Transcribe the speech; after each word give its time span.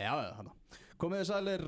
Já, 0.00 0.14
já, 0.24 0.30
hann 0.38 0.48
Komið 1.00 1.20
þið 1.20 1.26
sælir, 1.28 1.62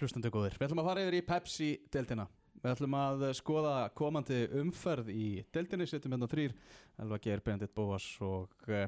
hlustandu 0.00 0.30
góðir. 0.32 0.54
Við 0.56 0.66
ætlum 0.66 0.80
að 0.82 0.86
fara 0.88 1.02
yfir 1.04 1.14
í 1.16 1.20
Pepsi-deltina 1.24 2.26
Við 2.60 2.72
ætlum 2.74 2.96
að 2.96 3.22
skoða 3.38 3.74
komandi 3.96 4.40
umferð 4.60 5.08
í 5.14 5.28
deltinni 5.54 5.86
Settum 5.88 6.12
hérna 6.12 6.28
þrýr 6.28 6.52
Elva 7.00 7.18
Geir, 7.24 7.40
Bendit 7.44 7.72
Bóas 7.76 8.04
og 8.24 8.68
uh, 8.68 8.84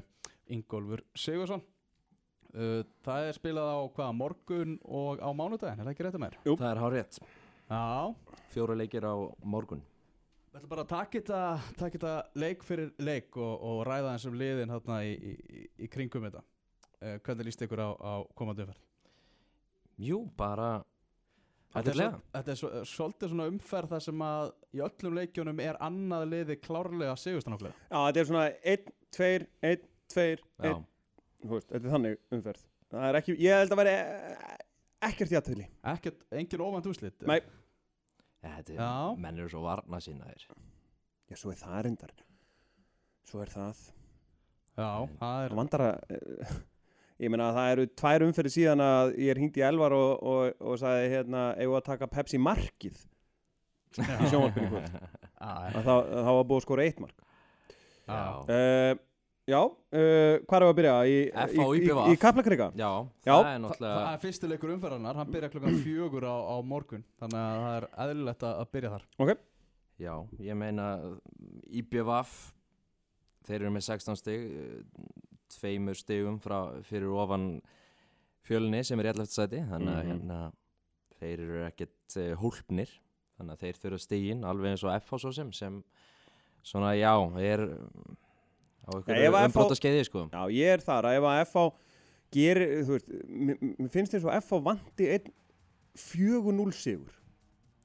Ingólfur 0.53 1.01
Sigursson 1.17 1.63
uh, 2.53 2.85
Það 3.05 3.31
er 3.31 3.39
spilað 3.39 3.73
á 3.73 3.81
hvað, 3.97 4.13
morgun 4.19 4.77
og 4.85 5.25
á 5.25 5.29
mánudaginn, 5.33 5.81
er 5.81 5.89
það 5.89 5.93
ekki 5.95 6.07
rétt 6.07 6.19
að 6.21 6.25
mér? 6.27 6.39
Jú. 6.45 6.57
Það 6.61 6.69
er 6.69 6.83
hár 6.83 6.97
rétt. 6.99 7.21
Já, 7.73 7.83
Fjóra 8.53 8.77
leikir 8.77 9.09
á 9.09 9.15
morgun. 9.41 9.81
Við 10.53 10.61
ætlum 10.61 10.75
bara 10.75 10.85
að 10.85 10.93
taka 10.93 11.43
þetta, 11.81 12.15
leik 12.37 12.65
fyrir 12.67 12.93
leik 13.01 13.41
og, 13.41 13.53
og 13.57 13.85
ræða 13.89 14.13
eins 14.13 14.29
um 14.29 14.37
liðin 14.37 14.73
hérna 14.77 15.01
í, 15.01 15.17
í, 15.17 15.69
í 15.81 15.89
kringum 15.89 16.29
þetta 16.29 16.45
Hvernig 17.25 17.47
líst 17.49 17.61
ykkur 17.65 17.81
á, 17.83 17.89
á 17.99 18.13
komandi 18.37 18.63
umferð? 18.65 18.81
Jú, 20.03 20.23
bara 20.39 20.71
Þetta 21.73 21.89
er, 21.89 21.97
svo, 21.97 22.17
þetta 22.35 22.51
er 22.53 22.57
svo, 22.59 22.69
svolítið 22.85 23.31
svona 23.31 23.45
umferð 23.49 23.93
þar 23.95 24.03
sem 24.05 24.19
að 24.21 24.49
í 24.77 24.81
öllum 24.85 25.15
leikjunum 25.17 25.61
er 25.63 25.79
annað 25.81 26.25
liði 26.29 26.57
klárlega 26.61 27.15
sigurstanoklega. 27.17 27.73
Já, 27.89 27.95
þetta 27.97 28.21
er 28.21 28.27
svona 28.29 28.43
1, 28.73 28.91
2, 29.17 29.29
1, 29.71 29.87
2, 30.13 30.25
1 30.27 30.67
Já, 30.67 30.75
Þú 31.43 31.49
veist, 31.55 31.71
þetta 31.71 31.89
er 31.89 31.95
þannig 31.95 32.19
umferð 32.37 32.61
Það 32.93 33.07
er 33.07 33.17
ekki, 33.19 33.35
ég 33.41 33.57
held 33.63 33.73
að 33.73 33.81
veri 33.81 33.95
ekkert 35.09 35.33
játtöfli 35.33 35.65
Ekkert, 35.93 36.21
engin 36.37 36.61
óvænt 36.63 36.89
úslit. 36.91 37.25
Nei. 37.25 37.39
Ja, 38.43 38.51
þetta 38.59 38.75
Já. 38.77 38.91
er 39.09 39.23
menn 39.25 39.41
eru 39.41 39.49
svo 39.55 39.63
varna 39.65 39.99
sína 40.05 40.29
þér 40.29 40.45
Já, 41.33 41.39
svo 41.41 41.55
er 41.55 41.59
það 41.63 41.79
reyndar 41.87 42.13
Svo 43.31 43.41
er 43.41 43.49
það 43.55 43.81
Já, 44.77 44.91
það 45.17 45.41
er, 45.41 45.49
Það 45.49 45.57
vandar 45.63 45.85
að 45.87 46.13
eh, 46.19 46.53
Ég 47.23 47.31
meina 47.31 47.47
að 47.49 47.57
það 47.57 47.69
eru 47.73 47.85
tvær 48.01 48.25
umferði 48.25 48.51
síðan 48.51 48.83
að 48.83 49.13
ég 49.23 49.31
er 49.31 49.39
hringt 49.39 49.57
í 49.59 49.63
Elvar 49.63 49.95
og, 49.95 50.11
og, 50.27 50.57
og 50.59 50.79
sagði 50.81 51.09
hérna, 51.13 51.43
eigum 51.55 51.73
við 51.75 51.79
að 51.79 51.87
taka 51.87 52.09
Pepsi 52.11 52.39
markið 52.41 52.99
í 53.93 54.29
sjónvarpinu 54.31 54.67
í 54.67 54.71
kvöld. 54.73 54.99
Að 55.43 55.79
það, 55.79 55.97
að 56.01 56.27
það 56.27 56.37
var 56.39 56.45
búið 56.49 56.59
að 56.59 56.65
skora 56.65 56.85
eitt 56.87 57.01
mark 57.03 57.25
Já. 58.03 58.21
uh, 58.47 59.01
Já, 59.43 59.59
uh, 59.59 60.35
hvað 60.47 60.55
er 60.57 60.65
að 60.65 60.77
byrja? 60.77 60.95
Í, 61.03 61.15
í, 61.27 61.63
í, 61.83 61.93
í 62.13 62.19
Kaplakrika? 62.19 62.69
Já, 62.79 62.89
Já. 63.27 63.33
það 63.33 63.37
er 63.37 63.43
Þa, 63.43 63.47
það 63.53 63.63
náttúrulega 63.65 64.03
er 64.13 64.21
fyrsti 64.23 64.49
leikur 64.51 64.73
umferðarnar, 64.77 65.19
hann 65.19 65.33
byrja 65.33 65.49
klukkan 65.51 65.79
fjögur 65.83 66.27
á, 66.31 66.35
á 66.47 66.55
morgun, 66.63 67.03
þannig 67.19 67.39
að 67.41 67.63
það 67.63 67.75
er 67.75 67.87
eðlilegt 68.05 68.45
að, 68.47 68.61
byrja 68.75 68.93
þar. 68.93 69.07
Já, 69.99 70.13
ég 70.47 70.57
meina 70.57 70.87
IBVF 71.69 72.37
Þeir 73.43 73.59
eru 73.59 73.73
með 73.75 73.85
16 73.89 74.19
stig 74.19 74.43
eh, 74.55 74.75
Tveimur 75.59 75.95
stigum 75.99 76.39
frá, 76.43 76.57
fyrir 76.87 77.11
ofan 77.13 77.61
fjölni 78.47 78.83
sem 78.85 78.99
er 78.99 79.09
í 79.09 79.13
11. 79.13 79.29
sæti 79.33 79.61
Þannig 79.69 79.93
að 79.93 80.03
Mhm. 80.03 80.11
hérna, 80.11 80.39
þeir 81.19 81.39
eru 81.45 81.61
ekkert 81.69 82.17
uh, 82.17 82.35
hólpnir. 82.41 82.89
Þannig 83.39 83.53
að 83.55 83.61
þeir 83.63 83.79
þurfa 83.83 83.99
stigin 84.03 84.43
alveg 84.45 84.71
eins 84.73 84.83
og 84.83 84.91
FH 85.01 85.19
svo 85.23 85.31
sem 85.33 85.51
sem 85.53 85.83
svona 86.63 86.93
já, 86.95 87.13
er 87.41 87.59
mm, 87.67 88.17
á 88.87 88.89
einhverju 88.95 89.31
umbróta 89.45 89.75
skeiði 89.79 90.05
sko. 90.07 90.27
Já, 90.31 90.43
ég 90.53 90.73
er 90.77 90.83
þar. 90.83 91.07
Að 91.09 91.17
ef 91.17 91.23
að 91.23 91.39
FH 91.47 91.65
gerir, 92.33 92.83
þú 92.87 92.97
veist, 92.97 93.09
mér 93.29 93.89
finnst 93.93 94.13
þess 94.15 94.25
að 94.29 94.37
FH 94.41 94.61
vanti 94.63 95.09
einn 95.15 95.33
4-0 95.97 96.71
sigur. 96.73 97.11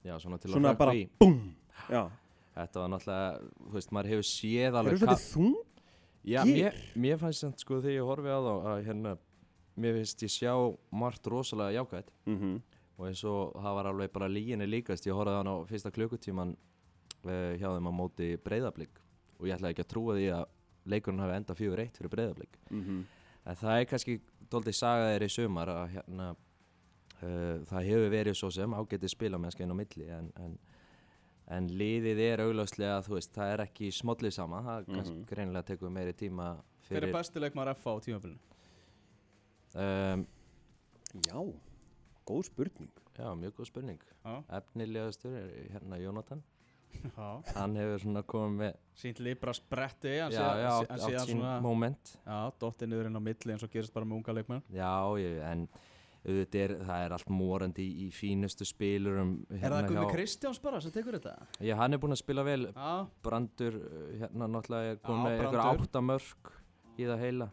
Já, 0.07 0.15
svona 0.23 0.39
til 0.41 0.51
Svona 0.55 0.71
að 0.73 0.79
bara 0.79 0.93
BOOM 1.21 1.39
Já, 1.91 2.05
Þetta 2.59 2.81
var 2.83 2.89
náttúrulega, 2.91 3.27
þú 3.69 3.73
veist, 3.77 3.91
maður 3.95 4.09
hefur 4.13 4.27
séð 4.27 4.77
alveg 4.79 4.93
eru 4.95 5.01
svolítið 5.03 5.27
Já, 6.29 6.43
mér, 6.45 6.75
mér 6.95 7.19
fannst 7.21 7.45
þetta 7.47 7.63
sko 7.65 7.81
þegar 7.81 7.97
ég 7.97 8.09
horfi 8.11 8.29
á 8.29 8.39
þá 8.45 8.53
að 8.73 8.83
hérna, 8.89 9.13
mér 9.79 9.95
finnst 9.99 10.23
ég 10.27 10.33
sjá 10.35 10.53
margt 10.91 11.27
rosalega 11.33 11.79
jákvætt 11.79 12.11
mm 12.27 12.39
-hmm. 12.39 12.57
og 12.99 13.07
eins 13.09 13.25
og 13.25 13.53
það 13.57 13.75
var 13.79 13.87
alveg 13.93 14.13
bara 14.13 14.29
líginni 14.29 14.67
líkast, 14.69 15.07
ég 15.07 15.15
horfði 15.17 15.35
á 15.35 15.39
hann 15.41 15.53
á 15.55 15.57
fyrsta 15.71 15.91
klukkutíman 15.91 16.57
uh, 17.25 17.53
hjá 17.59 17.69
þeim 17.75 17.89
á 17.89 17.93
móti 18.01 18.37
breyðablík 18.37 19.01
og 19.39 19.47
ég 19.47 19.55
ætlaði 19.57 19.71
ekki 19.73 19.85
að 19.87 19.93
trúa 19.95 20.15
því 20.19 20.27
að 20.35 20.45
leikurinn 20.89 21.21
hafi 21.21 21.37
enda 21.37 21.55
fjögur 21.55 21.81
eitt 21.81 21.97
fyrir 21.97 22.11
breyðablík 22.11 22.59
Mhm. 22.71 23.05
en 23.47 23.55
það 23.57 23.81
er 23.81 23.85
kannski 23.85 24.21
doldið 24.51 24.75
saga 24.75 25.13
þeir 25.13 25.23
í 25.25 25.29
sumar 25.31 25.69
að 25.69 25.89
hérna 25.95 26.31
uh, 27.23 27.59
það 27.65 27.85
hefur 27.89 28.11
verið 28.11 28.35
svo 28.35 28.51
sem 28.51 28.75
ágætið 28.75 29.09
spilamennska 29.09 29.63
inn 29.65 29.71
á 29.73 29.81
milli 29.81 30.09
en, 30.11 30.33
en 30.37 30.59
En 31.51 31.69
liðið 31.69 32.19
er 32.21 32.43
augljóslega, 32.45 32.99
þú 33.07 33.15
veist, 33.17 33.33
það 33.33 33.53
er 33.55 33.63
ekki 33.65 33.89
smollið 33.97 34.33
sama, 34.37 34.59
það 34.67 34.87
Mhm. 34.89 34.95
kannski 34.99 35.25
greinilega 35.31 35.65
tekur 35.71 35.91
meiri 35.91 36.13
tíma 36.13 36.49
Hver 36.89 36.97
er 36.97 37.01
fyrir... 37.07 37.13
besti 37.15 37.41
leikmaður 37.41 37.75
FH 37.75 37.89
á 37.89 38.01
tímafélinu? 38.05 38.39
Um, 39.75 40.27
Já, 41.25 41.41
góð 42.29 42.43
spurning 42.45 42.91
já, 43.19 43.33
mjög 43.35 43.55
góð 43.57 43.67
spurning. 43.67 44.01
Já, 44.25 44.45
Efnilegastur 44.59 45.33
er 45.35 45.69
hérna 45.73 45.97
Jónatan. 45.99 46.43
já. 47.17 47.43
Hann 47.57 47.75
hefur 47.77 47.99
svona 48.05 48.23
komið 48.23 48.59
með, 48.61 48.77
Sínt 48.95 49.19
Libra 49.21 49.53
spretti, 49.57 50.19
hann 50.21 50.33
já, 50.33 50.39
sé- 50.39 50.61
já, 50.61 50.71
átt, 50.85 51.27
sín 51.27 51.35
svona, 51.41 51.61
moment. 51.63 52.13
já, 52.27 52.53
dottið 52.61 52.89
niður 52.93 53.07
inn 53.07 53.17
á 53.17 53.23
milli 53.25 53.53
eins 53.55 53.63
og 53.65 53.71
gerist 53.71 53.93
bara 53.95 54.07
með 54.07 54.17
unga 54.21 54.33
leikmenn. 54.37 54.63
Já, 54.71 54.93
ég, 55.19 55.41
en 55.43 55.69
auðvitað 56.27 56.61
er, 56.65 56.75
það 56.89 57.05
er 57.05 57.15
allt 57.17 57.31
morandi 57.33 57.85
í, 57.85 58.07
í 58.07 58.09
fínustu 58.15 58.67
spilurum. 58.69 59.33
Er 59.55 59.71
það 59.73 59.89
Gumi 59.93 60.09
Kristjáns 60.11 60.61
bara 60.63 60.81
sem 60.85 60.95
tekur 60.95 61.19
þetta? 61.19 61.37
Já, 61.63 61.75
hann 61.79 61.95
er 61.95 62.03
búinn 62.03 62.17
að 62.17 62.23
spila 62.23 62.45
vel. 62.47 62.61
Já, 62.73 62.91
Brandur, 63.25 63.79
uh, 63.79 64.11
hérna 64.23 64.51
náttúrulega 64.51 64.97
er 64.97 65.01
komið 65.05 65.25
með 65.25 65.37
einhver 65.37 65.57
Brandur. 65.57 65.87
átta 65.87 66.05
mörg 66.11 66.53
í 66.99 67.09
það 67.09 67.25
heila. 67.25 67.51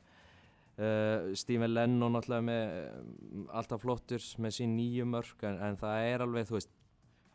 Uh, 0.76 1.30
Stephen 1.40 1.72
Lennon 1.72 2.18
náttúrulega 2.18 2.48
með 2.50 2.74
um, 3.00 3.46
alltaf 3.56 3.86
flottur 3.86 4.26
með 4.44 4.58
sín 4.58 4.74
nýju 4.76 5.06
mörg 5.08 5.46
en, 5.48 5.62
en 5.70 5.80
það 5.80 6.08
er 6.10 6.26
alveg, 6.26 6.50
þú 6.50 6.58
veist, 6.58 6.75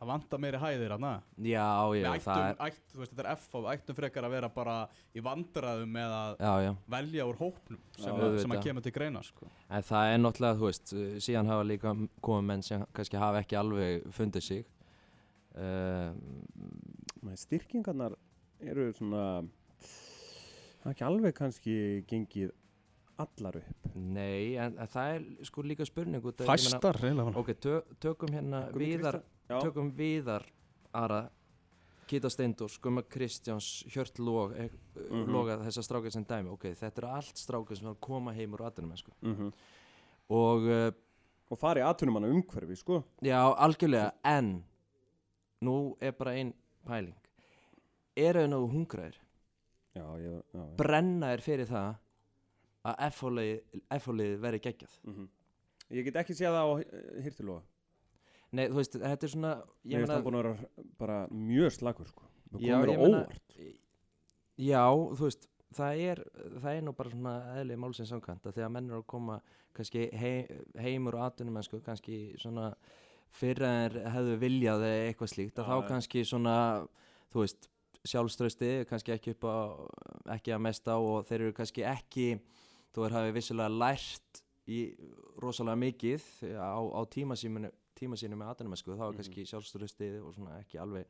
það 0.00 0.10
vantar 0.10 0.40
meiri 0.40 0.60
hæðir 0.62 0.94
hann, 0.94 1.06
já, 1.44 1.66
já, 2.00 2.06
ættum, 2.08 2.24
það 2.24 2.44
er, 2.46 2.58
ætt, 2.66 2.78
þú 2.88 3.02
veist, 3.02 3.12
þetta 3.12 3.24
er 3.24 3.30
FH, 3.34 3.60
við 3.60 3.70
ættum 3.74 3.98
frekar 3.98 4.26
að 4.26 4.34
vera 4.36 4.50
bara 4.54 4.76
í 5.12 5.24
vandræðum 5.26 5.92
með 5.98 6.14
að 6.16 6.40
já, 6.40 6.52
já. 6.64 6.70
velja 6.96 7.26
úr 7.28 7.40
hópnum 7.40 7.82
sem, 7.98 8.08
Já, 8.08 8.14
að, 8.16 8.38
sem 8.40 8.56
að 8.56 8.64
kemur 8.64 8.86
til 8.86 8.94
greina, 8.96 9.22
sko. 9.26 9.50
En 9.68 9.86
það 9.90 10.14
er 10.14 10.22
náttúrulega, 10.24 10.58
þú 10.62 10.68
veist, 10.70 10.94
síðan 11.26 11.52
hafa 11.52 11.68
líka 11.68 11.94
komið 12.24 12.48
menn 12.48 12.64
sem 12.66 12.86
kannski 12.96 13.20
hafa 13.20 13.44
ekki 13.44 13.60
alveg 13.60 14.08
fundið 14.16 14.46
sig. 14.48 14.66
Uh, 15.50 16.14
Styrkingarnar 17.36 18.14
eru 18.62 18.90
svona 18.96 19.24
það 20.80 20.88
er 20.88 20.94
ekki 20.94 21.06
alveg 21.08 21.36
kannski 21.36 21.76
gengið 22.08 22.52
allar 23.20 23.58
upp 23.60 23.90
nei, 23.94 24.56
en, 24.60 24.78
en 24.80 24.90
það 24.90 25.14
er 25.16 25.26
sko 25.48 25.64
líka 25.66 25.86
spurning 25.88 26.24
Fæstar, 26.46 26.96
reyna. 27.02 27.26
Ok, 27.36 27.52
tö, 27.60 27.80
tökum 28.00 28.32
hérna 28.32 28.64
viðar, 28.72 29.20
Já. 29.50 29.60
tökum 29.64 29.90
viðar 29.96 30.44
Ara, 30.94 31.24
Gita 32.10 32.30
Steindors, 32.30 32.78
Gumma 32.82 33.02
Kristjáns, 33.02 33.84
Hjört 33.92 34.18
Lóg, 34.18 34.52
eh, 34.58 34.70
Mhm. 35.10 35.26
Loga, 35.30 35.56
þessar 35.58 35.84
strákar 35.86 36.12
sem 36.12 36.24
dæmi. 36.24 36.50
Ok, 36.52 36.64
þetta 36.74 36.98
eru 36.98 37.08
allt 37.08 37.36
strákar 37.38 37.76
sem 37.78 37.94
koma 38.00 38.32
heim 38.32 38.52
úr 38.52 38.64
aðdunum, 38.70 38.96
sko. 38.98 39.12
mm 39.22 39.52
Og 40.30 40.62
uh, 40.62 40.90
og 41.50 41.58
fari 41.58 41.80
aðtunumanna 41.82 42.28
umhverfi 42.30 42.76
sko 42.78 43.00
já, 43.22 43.40
algjörlega, 43.58 44.12
en 44.24 44.64
nú 45.62 45.96
er 46.00 46.12
bara 46.12 46.30
ein 46.38 46.52
pæling. 46.86 47.14
Eru 48.16 48.44
þau 48.44 48.48
nógu 48.52 48.70
hungraðir? 48.72 49.14
já, 49.96 50.04
ég, 50.22 50.42
já, 50.54 50.60
já. 50.60 50.76
brenna 50.76 51.32
er 51.32 51.38
fyrir 51.42 51.66
það 51.66 51.96
að 52.84 52.94
F-hólið 53.10 54.38
verði 54.40 54.60
geggjað 54.60 54.98
Mm 55.04 55.28
ég 55.90 56.04
get 56.04 56.14
ekki 56.22 56.36
séð 56.38 56.54
það 56.54 56.62
á 56.62 56.74
hirtiloga 57.24 57.62
Nei, 58.52 58.64
þú 58.66 58.80
veist, 58.80 58.96
þetta 58.98 59.26
er 59.28 59.30
svona 59.34 59.52
ég 59.86 60.02
veist 60.02 60.10
hann 60.12 60.24
búin 60.26 60.38
að 60.40 60.42
vera 60.48 60.86
bara 60.98 61.18
mjög 61.30 61.70
slagur 61.76 62.08
sko. 62.10 62.26
Það 62.50 62.64
ég 62.66 62.74
á 62.74 62.78
meina- 62.82 63.20
óvart. 63.20 63.56
Já, 64.60 64.82
þú 65.16 65.24
veist, 65.28 65.46
það 65.76 66.00
er 66.10 66.22
það 66.60 66.70
er 66.76 66.82
nú 66.82 66.92
bara 66.98 67.10
svona 67.14 67.34
eðlið 67.60 67.78
málsins 67.84 68.10
samkvæmt 68.10 68.48
að 68.50 68.56
þegar 68.58 68.72
menn 68.74 68.90
eru 68.90 69.02
að 69.02 69.06
koma 69.06 69.40
kannski 69.76 70.08
hei, 70.18 70.46
heimur 70.82 71.14
og 71.14 71.28
atunum 71.28 71.54
mennsku 71.54 71.80
kannski 71.86 72.18
svona 72.42 72.72
fyrir 73.30 73.62
en 73.68 73.98
hefðu 74.16 74.38
viljað 74.42 74.82
eða 74.88 75.04
eitthvað 75.12 75.30
slíkt 75.34 75.60
að 75.62 75.68
Já, 75.70 75.70
þá 75.70 75.88
kannski 75.92 76.24
svona 76.26 76.56
þú 77.30 77.44
veist, 77.44 77.68
sjálfströsti 78.10 78.70
kannski 78.90 79.12
ekki 79.14 79.34
upp 79.36 79.44
á, 79.46 79.56
ekki 80.34 80.54
að 80.56 80.64
mesta 80.66 80.96
og 80.98 81.22
þeir 81.28 81.46
eru 81.46 81.52
kannski 81.54 81.84
ekki 81.86 82.40
þú 82.90 83.04
er 83.06 83.14
hafið 83.14 83.36
vissilega 83.38 83.70
lært 83.78 84.42
í 84.66 84.80
rosalega 85.38 85.78
mikið 85.78 86.26
á, 86.58 86.80
á 86.82 87.00
tíma 87.06 87.38
sínu 87.38 87.70
tíma 88.00 88.16
sínu 88.20 88.36
með 88.40 88.50
atunum 88.54 88.72
mennsku 88.74 88.96
þá 88.96 89.04
er 89.06 89.12
Mhm. 89.12 89.16
kannski 89.20 89.46
sjálfströsti 89.50 90.08
og 90.24 90.34
svona 90.34 90.58
ekki 90.62 90.78
alveg 90.80 91.06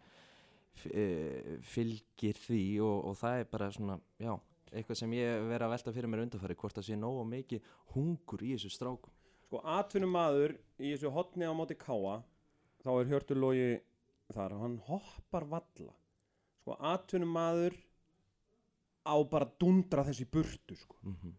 eh, 0.94 1.58
fylgir 1.66 2.38
því 2.38 2.62
og, 2.84 3.04
og 3.10 3.16
það 3.20 3.40
er 3.40 3.44
bara 3.50 3.70
svona, 3.74 3.96
já, 4.22 4.32
eitthvað 4.72 4.96
sem 5.00 5.10
ég 5.18 5.42
verið 5.50 5.66
að 5.66 5.72
velta 5.74 5.92
fyrir 5.96 6.08
mér 6.12 6.22
undanfæri, 6.24 6.54
hvort 6.56 6.76
það 6.78 6.86
sé 6.86 6.96
nógu 6.98 7.24
mikið 7.26 7.60
hungur 7.94 8.44
í 8.46 8.52
þessu 8.54 8.70
strákum. 8.70 9.10
sko 9.48 9.60
atvinnumadur 9.66 10.54
í 10.78 10.92
þessu 10.94 11.10
hotni 11.10 11.42
á 11.44 11.52
móti 11.52 11.74
káa 11.74 12.22
þá 12.84 12.90
er 13.00 13.08
hjörtur 13.10 13.36
logi 13.42 13.80
þar 14.32 14.52
og 14.54 14.60
hann 14.62 14.76
hoppar 14.86 15.44
valla 15.50 15.94
sko 16.62 16.76
atvinnumadur 16.78 17.74
á 19.10 19.14
bara 19.28 19.48
dundra 19.58 20.04
þessi 20.06 20.24
burtu 20.30 20.76
sko 20.78 20.96
Mm 21.02 21.16
þú 21.24 21.32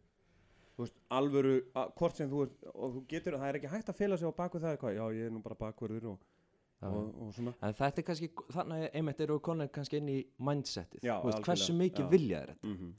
veist, 0.77 0.95
alvöru, 1.09 1.55
að, 1.75 1.93
hvort 1.99 2.17
sem 2.17 2.29
þú 2.31 2.43
ert 2.45 2.67
og 2.71 2.95
þú 2.95 3.03
getur, 3.11 3.37
það 3.37 3.47
er 3.49 3.59
ekki 3.59 3.71
hægt 3.73 3.91
að 3.91 3.99
fela 3.99 4.17
sig 4.17 4.31
á 4.31 4.39
baku 4.39 4.61
það 4.61 4.75
eitthvað, 4.75 4.95
já 4.97 5.05
ég 5.17 5.29
er 5.29 5.35
nú 5.35 5.41
bara 5.43 5.59
bakverður 5.59 6.09
og, 6.13 6.25
og, 6.87 7.13
og 7.27 7.31
svona. 7.35 7.53
En 7.61 7.77
þetta 7.77 8.01
er 8.01 8.07
kannski, 8.09 8.31
þannig 8.55 8.83
að 8.87 8.99
einmitt 9.01 9.23
eru 9.27 9.39
konur 9.39 9.71
kannski 9.75 10.01
inn 10.01 10.09
í 10.09 10.19
mindsetið. 10.39 11.03
Já, 11.05 11.15
Þú 11.21 11.31
veist, 11.31 11.45
Hversu 11.47 11.77
mikið 11.77 12.05
já. 12.05 12.11
vilja 12.15 12.43
er 12.43 12.53
þetta? 12.55 12.67
Mm 12.75 12.91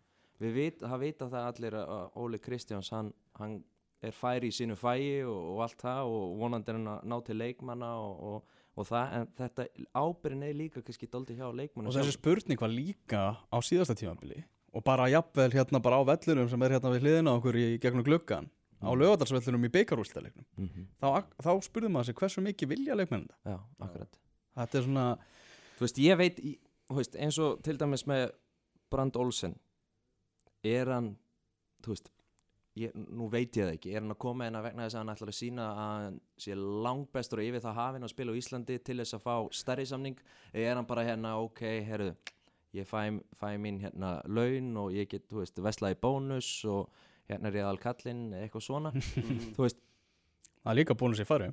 Við 0.42 0.56
vit, 0.56 0.80
það 0.82 0.98
vita 0.98 1.26
það 1.30 1.44
allir 1.46 1.74
að 1.78 2.16
Óli 2.18 2.38
Kristjáns 2.42 2.88
hann, 2.90 3.12
hann 3.38 3.60
er 4.02 4.14
færi 4.16 4.50
í 4.50 4.54
sínu 4.54 4.74
fæi 4.78 5.22
og, 5.22 5.36
og 5.52 5.60
allt 5.66 5.84
það 5.84 6.14
og 6.16 6.32
vonandi 6.40 6.72
er 6.72 6.78
hann 6.78 6.90
að 6.96 7.04
ná 7.12 7.16
til 7.26 7.36
leikmanna 7.38 7.90
og, 8.02 8.24
og, 8.26 8.56
og 8.74 8.88
það, 8.88 9.12
en 9.18 9.28
þetta 9.38 9.66
ábyrðin 10.02 10.46
er 10.48 10.58
líka 10.58 10.82
kannski 10.82 11.08
dóldi 11.12 11.36
hjá 11.38 11.46
leikmanna 11.54 11.92
og 11.92 11.98
þessi 11.98 12.16
spurning 12.16 12.62
var 12.62 12.72
líka 12.72 13.22
á 13.38 13.56
síðasta 13.62 13.94
tímabili 13.98 14.42
og 14.72 14.84
bara 14.84 15.08
jafnvel 15.12 15.50
hérna 15.52 15.80
bara 15.82 16.00
á 16.00 16.02
vellinum 16.08 16.48
sem 16.48 16.62
er 16.62 16.70
hérna 16.78 16.92
við 16.94 17.02
hliðina 17.06 17.36
okkur 17.38 17.54
í 17.60 17.78
gegnum 17.78 18.04
gluggan 18.04 18.48
á 18.82 18.90
Mm. 18.90 18.98
lögadalsvellinum 18.98 19.64
í 19.68 19.70
beikarúlstaleiknum 19.70 20.44
mm 20.58 20.68
-hmm. 20.68 20.86
þá, 21.00 21.24
þá 21.42 21.50
spurði 21.62 21.88
maður 21.88 22.04
sig 22.06 22.14
hversu 22.16 22.40
mikið 22.42 22.68
vilja 22.68 22.94
leikmenn 22.94 23.28
þetta 23.28 23.50
Já, 23.52 23.58
akkurat 23.80 24.18
þetta 24.56 24.78
er 24.78 24.82
svona 24.84 25.18
Þú 25.76 25.80
veist, 25.86 25.98
ég 25.98 26.16
veit, 26.18 26.38
í- 26.40 26.58
veist, 26.90 27.14
eins 27.16 27.38
og 27.38 27.62
til 27.62 27.76
dæmis 27.78 28.06
með 28.06 28.30
Brand 28.90 29.16
Olsen 29.16 29.54
er 30.64 30.86
hann, 30.86 31.16
þú 31.82 31.88
veist 31.94 32.10
ég, 32.76 32.92
nú 32.94 33.28
veit 33.30 33.56
ég 33.56 33.66
það 33.66 33.72
ekki, 33.76 33.94
er 33.94 34.00
hann 34.00 34.10
að 34.14 34.18
koma 34.18 34.46
inn 34.46 34.54
að 34.56 34.62
vegna 34.62 34.84
þess 34.86 34.94
að 34.94 34.98
hann 34.98 35.14
ætlar 35.14 35.28
að 35.28 35.38
sína 35.38 35.64
að 35.70 35.76
hann 35.76 36.20
sé 36.38 36.54
langbestur 36.56 37.38
og 37.38 37.44
yfir 37.44 37.60
það 37.60 37.74
hafinn 37.74 38.02
að 38.06 38.08
spila 38.14 38.32
á 38.32 38.38
Íslandi 38.40 38.78
til 38.82 38.96
þess 38.98 39.14
að 39.14 39.22
fá 39.26 39.34
stærri 39.52 39.86
samning 39.86 40.16
eða 40.54 40.70
er 40.70 40.74
hann 40.76 40.86
bara 40.86 41.04
hérna, 41.04 41.34
ok, 41.42 41.60
herru 41.86 42.14
ég 42.74 42.86
fæ, 42.88 43.20
fæ 43.40 43.56
mín 43.60 43.80
hérna 43.82 44.20
laun 44.26 44.76
og 44.76 44.92
ég 44.92 45.08
get, 45.08 45.26
þú 45.30 45.42
veist, 45.42 45.58
vesla 45.62 45.90
í 45.92 45.98
bónus 46.00 46.64
og 46.64 46.88
hérna 47.28 47.48
er 47.50 47.58
ég 47.60 47.66
aðal 47.66 47.80
kallinn 47.82 48.32
eitthvað 48.32 48.66
svona, 48.68 48.90
-hmm. 48.92 49.52
þú 49.56 49.62
veist. 49.66 49.78
Það 50.62 50.70
er 50.72 50.76
líka 50.78 50.94
búin 50.94 51.14
sér 51.14 51.26
fari 51.26 51.52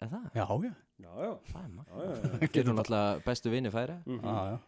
er 0.00 0.08
það? 0.08 0.24
já, 0.34 0.44
já, 0.46 0.74
já, 0.98 1.10
já, 1.24 1.38
Það 1.52 1.64
er 1.64 1.68
maður 1.68 1.90
já, 1.90 2.06
já, 2.06 2.40
já. 2.40 2.48
Getur 2.52 2.74
náttúrulega 2.74 3.24
bestu 3.24 3.50
vinni 3.50 3.70
færi. 3.70 3.96
Mhm. 4.06 4.24
já, 4.24 4.50
já. 4.50 4.58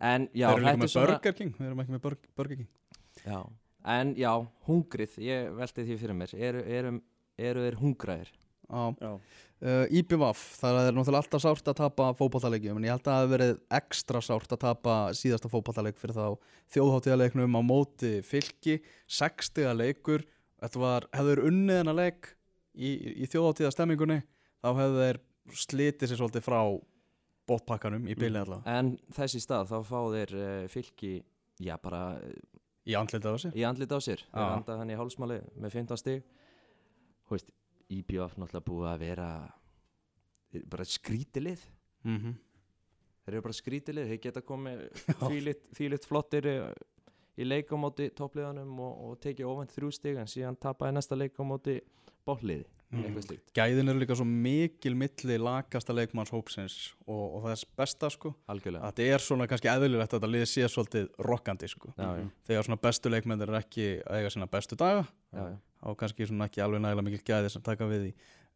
En 0.00 0.28
já, 0.32 0.46
við 0.48 0.52
erum 0.52 0.62
líka 0.62 0.68
þetta 0.68 0.72
er 0.72 0.78
með 0.78 0.92
svona 0.92 1.06
Burger 1.06 1.32
King. 1.32 1.54
Við 1.58 1.66
erum 1.66 1.80
ekki 1.80 1.92
með 1.92 2.00
Bur- 2.00 2.28
Burger 2.36 2.56
King. 2.56 2.68
Já, 3.26 3.40
en 3.84 4.14
já, 4.14 4.32
hungrið, 4.66 5.16
ég 5.18 5.56
velti 5.56 5.84
því 5.84 5.96
fyrir 5.98 6.14
mér, 6.14 6.34
eru, 6.34 6.60
eru, 6.62 6.92
eru 7.38 7.60
þeir 7.66 7.78
hungraðir? 7.80 8.30
Uh, 8.68 9.86
IBVF, 9.90 10.40
það 10.60 10.76
er 10.84 10.94
náttúrulega 10.94 11.22
alltaf 11.24 11.42
sárt 11.42 11.70
að 11.72 11.78
tapa 11.80 12.10
fótballtaleikjum 12.18 12.76
en 12.78 12.84
ég 12.86 12.92
held 12.94 13.00
að 13.00 13.08
það 13.08 13.22
hefði 13.22 13.32
verið 13.32 13.54
ekstra 13.78 14.20
sárt 14.22 14.52
að 14.54 14.60
tapa 14.62 14.96
síðasta 15.18 15.50
fótballtaleik 15.50 15.98
fyrir 15.98 16.14
þá 16.14 16.26
þjóðháttíðaleiknum 16.76 17.56
á 17.58 17.62
móti 17.66 18.12
fylki, 18.28 18.76
60 19.10 19.72
leikur 19.80 20.26
þetta 20.60 20.82
var, 20.84 21.08
hefðu 21.16 21.32
þeir 21.34 21.42
unnið 21.50 21.80
hennar 21.80 21.98
leik 21.98 22.30
í, 22.76 22.92
í 23.24 23.30
þjóðháttíðastemmingunni 23.32 24.20
þá 24.62 24.70
hefðu 24.78 25.02
þeir 25.02 25.20
slitið 25.64 26.12
sér 26.12 26.20
svolítið 26.22 26.46
frá 26.46 26.60
bóttpakkanum 27.48 28.06
í 28.06 28.14
bylið 28.20 28.42
allavega 28.44 28.78
En 28.78 28.94
þessi 29.16 29.40
stað, 29.42 29.72
þá 29.72 29.78
fá 29.88 30.00
þeir 30.12 30.36
uh, 30.38 30.64
fylki, 30.70 31.14
já 31.64 31.74
bara 31.82 32.04
í 32.88 32.94
andlitið 33.00 33.32
á 33.32 33.38
sér. 33.42 33.56
í 33.58 33.64
andlit 33.68 33.90
á 33.90 33.98
sér, 34.00 34.22
þeir 34.28 34.44
Já. 34.44 34.52
anda 34.60 34.76
hann 34.80 34.92
í 34.92 34.96
hálsmáli 35.00 35.40
með 35.60 35.74
15 35.80 36.00
stig. 36.00 36.22
Þú 37.28 37.34
veist, 37.36 37.50
IBF 37.88 38.36
náttúrulega 38.36 38.66
búið 38.68 38.90
að 38.92 39.02
vera 39.06 39.30
bara 40.68 40.84
skrítilið 40.84 41.60
mm 42.04 42.16
-hmm. 42.16 42.34
þeir 43.24 43.34
eru 43.34 43.42
bara 43.42 43.58
skrítilið, 43.60 44.08
þeir 44.08 44.20
geta 44.20 44.40
komið 44.40 44.88
þvílitt 45.76 46.08
flottir 46.08 46.46
eh, 46.46 46.72
í 47.38 47.44
leik 47.46 47.70
á 47.72 47.76
móti 47.76 48.10
toppliðanum 48.10 48.80
og, 48.80 49.04
og 49.04 49.20
tekið 49.20 49.46
ofant 49.46 49.72
þrjú 49.72 49.92
stig 49.94 50.16
en 50.16 50.26
síðan 50.26 50.56
tapaði 50.56 50.96
næsta 50.96 51.16
leik 51.16 51.38
á 51.38 51.44
móti 51.46 51.80
bólliði, 52.26 52.66
eitthvað 52.92 53.24
slíkt. 53.24 53.52
Gæðin 53.56 53.92
eru 53.92 54.02
líka 54.02 54.16
svo 54.18 54.26
mikil 54.28 54.94
milli 54.98 55.38
lakasta 55.40 55.94
leikmanns 55.96 56.32
hópsins 56.34 56.76
og, 57.06 57.36
og 57.38 57.46
það 57.46 57.54
er 57.54 57.62
besta 57.80 58.10
sko. 58.10 58.34
Algjörlega. 58.52 58.82
Að 58.84 58.98
þetta 58.98 59.14
er 59.14 59.24
svona 59.24 59.46
kannski 59.50 59.70
eðlilegt 59.72 60.12
að 60.12 60.18
þetta 60.18 60.32
liði 60.34 60.50
sé 60.50 60.68
svolítið 60.68 61.08
rokkandi 61.28 61.70
sko. 61.72 61.94
Já, 61.96 62.26
þegar 62.48 62.68
svona 62.68 62.82
bestu 62.88 63.12
leikmennir 63.12 63.52
er 63.52 63.60
ekki 63.62 63.88
að 64.02 64.20
eiga 64.20 64.34
sína 64.34 64.50
bestu 64.50 64.78
daga. 64.80 65.06
Já, 65.32 65.46
þá 65.82 65.96
kannski 65.96 66.26
svona 66.26 66.48
ekki 66.48 66.62
alveg 66.64 66.80
nægilega 66.82 67.04
mikil 67.08 67.22
gæði 67.32 67.50
sem 67.50 67.62
taka 67.62 67.84
við 67.90 68.02
því. 68.08 68.14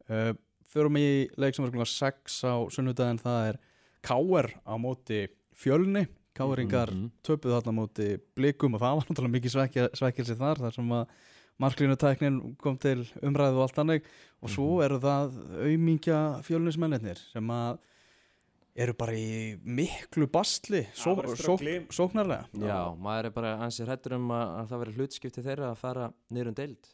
Uh, 0.09 0.33
Förum 0.73 0.95
í 0.97 1.29
leik 1.37 1.53
sem 1.53 1.65
er 1.65 1.69
klukkan 1.71 1.85
6 1.85 2.39
á 2.49 2.55
sunnudaginn 2.73 3.19
það 3.21 3.47
er 3.51 3.57
Káer 4.03 4.47
á 4.65 4.73
móti 4.81 5.27
fjölni. 5.53 6.07
Káeringar 6.33 6.89
Mhm. 6.89 7.11
töpuð 7.21 7.53
þarna 7.61 7.71
á 7.71 7.77
móti 7.77 8.07
blikum 8.35 8.73
og 8.73 8.81
það 8.81 8.95
var 8.97 9.05
náttúrulega 9.05 9.35
mikið 9.37 9.53
svekja, 9.53 9.83
svekkilsi 9.93 10.35
þar 10.39 10.57
þar 10.63 10.73
sem 10.73 10.89
að 10.89 11.07
marklínutæknin 11.61 12.39
kom 12.57 12.77
til 12.81 13.03
umræðu 13.21 13.59
og 13.59 13.67
allt 13.67 13.77
annað 13.83 14.01
og 14.41 14.49
svo 14.49 14.65
Mhm. 14.79 14.83
eru 14.85 14.99
það 14.99 15.37
aumingja 15.61 16.19
fjölnismennir 16.43 17.17
sem 17.31 17.47
að 17.47 17.77
eru 18.75 18.93
bara 18.93 19.11
í 19.13 19.59
miklu 19.63 20.25
bastli 20.27 20.87
só, 20.95 21.13
só, 21.37 21.53
sóknarlega. 21.93 22.47
Já, 22.57 22.97
maður 22.97 23.25
er 23.25 23.29
bara 23.29 23.57
ansið 23.59 23.85
hrættur 23.87 24.13
um 24.15 24.27
að, 24.29 24.47
að 24.63 24.67
það 24.71 24.79
veri 24.79 24.93
hlutskipti 24.97 25.43
þeirra 25.45 25.69
að 25.71 25.77
fara 25.77 26.13
niður 26.31 26.47
um 26.47 26.53
deild 26.55 26.87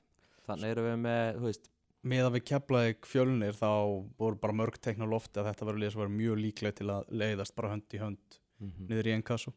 Þannig 0.49 0.73
erum 0.73 0.87
við 0.89 0.99
með, 1.05 1.23
þú 1.37 1.47
veist 1.49 1.69
með 2.09 2.25
að 2.25 2.35
við 2.37 2.45
keflaðið 2.47 3.07
fjölnir 3.11 3.57
þá 3.57 3.71
voru 4.19 4.37
bara 4.39 4.55
mörg 4.55 4.77
teikn 4.79 5.03
á 5.03 5.07
lofti 5.11 5.41
að 5.41 5.49
þetta 5.49 5.73
sem 5.91 5.99
var 5.99 6.13
mjög 6.13 6.37
líklega 6.39 6.77
til 6.77 6.87
að 6.93 7.09
leiðast 7.11 7.55
bara 7.57 7.73
hönd 7.73 7.95
í 7.95 7.99
hönd 7.99 8.37
niður 8.59 9.09
í 9.09 9.15
einn 9.15 9.25
kassu 9.25 9.51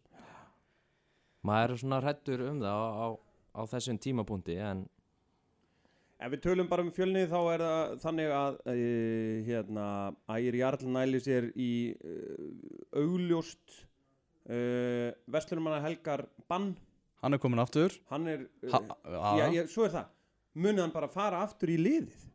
Maður 1.43 1.75
er 1.75 1.81
svona 1.83 2.01
hrættur 2.03 2.43
um 2.47 2.61
það 2.63 2.83
á, 2.83 2.91
á, 3.03 3.07
á 3.59 3.61
þessum 3.71 3.99
tímapunkti 4.03 4.59
En 4.63 4.85
Ef 6.23 6.31
við 6.31 6.43
tölum 6.45 6.69
bara 6.71 6.85
um 6.85 6.93
fjölni 6.95 7.25
þá 7.27 7.39
er 7.51 7.63
það 7.65 7.95
þannig 8.05 8.33
að 8.37 8.59
uh, 8.71 9.39
hérna, 9.49 9.87
Ægir 10.31 10.59
Jarl 10.61 10.85
næli 10.95 11.19
sér 11.23 11.49
í 11.59 11.73
uh, 11.99 12.45
augljóst 13.01 13.75
uh, 14.47 15.11
Vestlunumanna 15.35 15.81
Helgar 15.83 16.29
Bann 16.47 16.77
hann 17.23 17.35
er 17.35 17.43
komin 17.43 17.63
aftur. 17.63 17.95
Hann 18.11 18.31
er, 18.31 18.47
uh, 18.63 18.71
ha, 18.77 19.35
já, 19.41 19.49
já, 19.57 19.65
svo 19.71 19.89
er 19.89 19.97
það 19.97 20.13
munið 20.59 20.85
hann 20.85 20.95
bara 20.95 21.09
fara 21.13 21.43
aftur 21.47 21.73
í 21.73 21.79
liðið? 21.81 22.29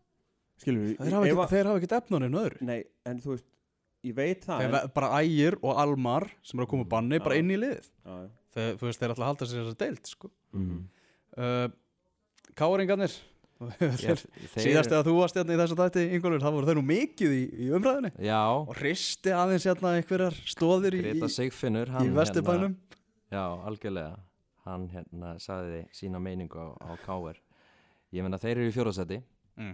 Skilur 0.58 0.84
við 0.88 0.98
þeir, 0.98 1.14
hafa 1.14 1.48
hafa 1.70 1.78
ekki 1.78 1.94
efnuninn 2.00 2.38
öðru. 2.40 2.66
Nei, 2.66 2.80
en 3.06 3.22
þú 3.22 3.36
veist, 3.36 3.48
ég 4.08 4.18
veit 4.18 4.46
það 4.46 4.64
þeir, 4.64 4.78
en, 4.80 4.92
bara 4.96 5.10
ægir 5.22 5.58
og 5.62 5.82
almar 5.84 6.28
sem 6.42 6.58
eru 6.58 6.66
að 6.66 6.74
koma 6.74 6.90
banni 6.90 7.22
bara 7.22 7.38
inn 7.38 7.54
í 7.54 7.60
liðið. 7.62 7.90
Þeir, 8.58 8.78
þú 8.80 8.90
veist, 8.90 9.02
þeir 9.02 9.14
ætla 9.14 9.28
að 9.28 9.32
halda 9.32 9.50
sér 9.50 9.62
þess 9.62 9.76
að 9.76 9.82
deilt 9.84 10.14
sko. 10.14 10.32
mm. 10.58 10.86
uh, 11.38 11.66
Káringarnir. 12.58 13.18
Ég, 13.58 14.22
síðast 14.54 14.92
eða 14.92 15.02
þú 15.08 15.16
varst 15.18 15.38
hérna 15.40 15.56
í 15.56 15.58
þessu 15.58 15.76
dætti 15.80 16.02
Ingólfur, 16.14 16.44
það 16.44 16.58
voru 16.58 16.68
þeir 16.68 16.78
nú 16.78 16.84
mikið 16.86 17.32
í, 17.34 17.40
í 17.58 17.70
umræðinni 17.74 18.12
Já, 18.22 18.42
og 18.54 18.70
hristi 18.78 19.34
aðeins 19.34 19.66
hérna 19.66 19.96
einhverjar 19.98 20.38
stóðir 20.46 20.94
í, 20.94 21.02
í, 21.02 21.24
hann 21.96 22.14
vesturbænum. 22.14 22.76
Hérna, 22.78 23.02
Já, 23.34 23.42
algjörlega. 23.66 24.20
Hann 24.68 24.86
hérna 24.92 25.34
sagði 25.42 25.82
sína 25.96 26.22
meiningu 26.22 26.60
á, 26.60 26.68
á 26.86 26.94
KR 27.02 27.42
Ég 28.16 28.24
meina 28.24 28.38
þeir 28.40 28.58
eru 28.58 28.70
í 28.70 28.76
fjórðasæti 28.76 29.22
Mm. 29.58 29.74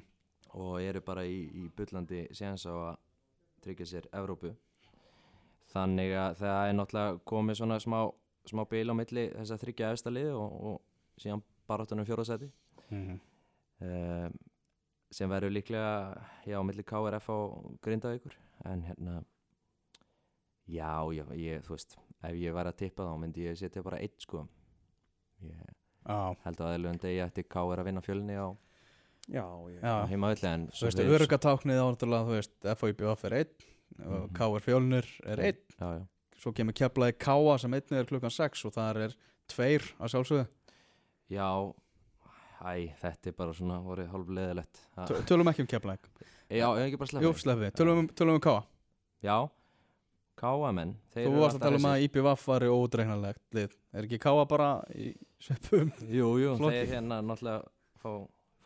og 0.55 0.77
eru 0.81 1.01
bara 1.01 1.25
í, 1.27 1.41
í 1.59 1.67
bullandi 1.75 2.21
séðans 2.31 2.63
á 2.65 2.73
að 2.73 2.97
tryggja 3.65 3.85
sér 3.89 4.05
Evrópu 4.15 4.53
þannig 5.73 6.13
að 6.15 6.37
það 6.39 6.69
er 6.69 6.73
náttúrulega 6.77 7.19
komið 7.27 7.57
svona 7.59 7.79
smá, 7.83 7.99
smá 8.47 8.63
bil 8.69 8.87
á 8.89 8.95
milli 8.95 9.25
þess 9.33 9.51
að 9.55 9.61
þryggja 9.65 9.91
efsta 9.95 10.13
lið 10.13 10.31
og, 10.37 10.55
og 10.69 11.21
síðan 11.21 11.43
baráttunum 11.67 12.05
fjórðasæti 12.07 12.49
Mhm. 12.91 13.19
um, 13.81 14.33
sem 15.11 15.29
verður 15.29 15.51
líklega 15.53 15.91
já, 16.47 16.55
á 16.57 16.63
milli 16.63 16.83
KRF 16.83 17.29
og 17.29 17.77
Grindavíkur 17.81 18.33
en 18.65 18.81
hérna 18.87 19.23
já, 20.67 20.95
já, 21.11 21.25
ég, 21.35 21.61
þú 21.67 21.75
veist 21.75 21.97
ef 22.23 22.35
ég 22.39 22.53
væri 22.55 22.71
að 22.71 22.77
tippa 22.79 23.03
þá 23.03 23.17
myndi 23.19 23.43
ég 23.49 23.57
setja 23.59 23.83
bara 23.83 23.99
eitt 23.99 24.19
sko 24.23 24.47
ég 25.43 25.59
held 26.43 26.57
að 26.59 26.67
aðeinlegum 26.67 26.99
degi 27.01 27.21
ætti 27.23 27.43
KR 27.47 27.79
að 27.79 27.85
vinna 27.89 28.01
fjölni 28.03 28.35
á, 28.35 28.47
ég, 29.71 29.83
heimaölli 30.11 30.47
en 30.49 30.67
Þú 30.73 30.87
veist, 30.89 30.99
örugatáknið 30.99 31.79
á 31.79 31.85
náttúrulega, 31.87 32.27
þú 32.27 32.33
veist, 32.37 32.55
FOIBF 32.81 33.23
er 33.29 33.37
einn 33.39 33.53
og 34.03 34.29
Mhm. 34.29 34.33
KR 34.33 34.59
Fjölnir 34.65 35.05
er 35.25 35.37
einn. 35.39 35.61
Já, 35.79 35.87
já. 35.99 36.07
svo 36.43 36.51
kemur 36.51 36.73
keflaði 36.73 37.13
Káa 37.17 37.57
sem 37.59 37.71
einnig 37.71 37.91
er 38.01 38.05
klukkan 38.05 38.31
6 38.31 38.65
og 38.65 38.73
þar 38.73 38.97
er 39.05 39.13
tveir 39.47 39.81
að 39.99 40.11
sjálfsögðu. 40.11 40.47
Já, 41.31 41.73
æ, 42.65 42.91
þetta 42.99 43.27
er 43.27 43.31
bara 43.37 43.53
svona 43.53 43.79
voru 43.83 44.05
hálf 44.07 44.27
leðilegt 44.27 44.79
Töl- 45.07 45.23
Tölum 45.23 45.47
ekki 45.47 45.61
um 45.61 45.67
keflaði 45.67 45.99
já, 46.49 46.67
ég 46.67 46.77
hef 46.83 46.87
ekki 46.93 46.99
bara 46.99 47.21
Jú, 47.23 47.31
sleppið 47.33 47.43
sleppið, 47.43 47.71
tölum, 47.79 47.97
um- 47.99 48.07
tölum 48.09 48.33
um 48.35 48.39
Káa 48.41 48.63
já, 49.23 49.49
KA-menn 50.35 50.95
þeir 51.13 51.27
Þú 51.29 51.39
varst 51.39 51.55
að 51.55 51.61
tala 51.61 51.75
um 51.79 51.87
að 51.87 52.03
IPVF 52.07 52.45
var 52.47 52.61
ódreiknarlegt 52.61 53.41
lið. 53.53 53.71
Er 53.93 54.03
ekki 54.03 54.19
Káa 54.19 54.45
bara 54.49 54.83
í 54.93 55.15
sveppum? 55.43 55.91
Jú, 56.07 56.27
jú, 56.41 56.55
Flokki. 56.59 56.79
þeir 56.79 56.91
hérna 56.97 57.19
náttúrulega 57.21 57.63
fá, 58.03 58.09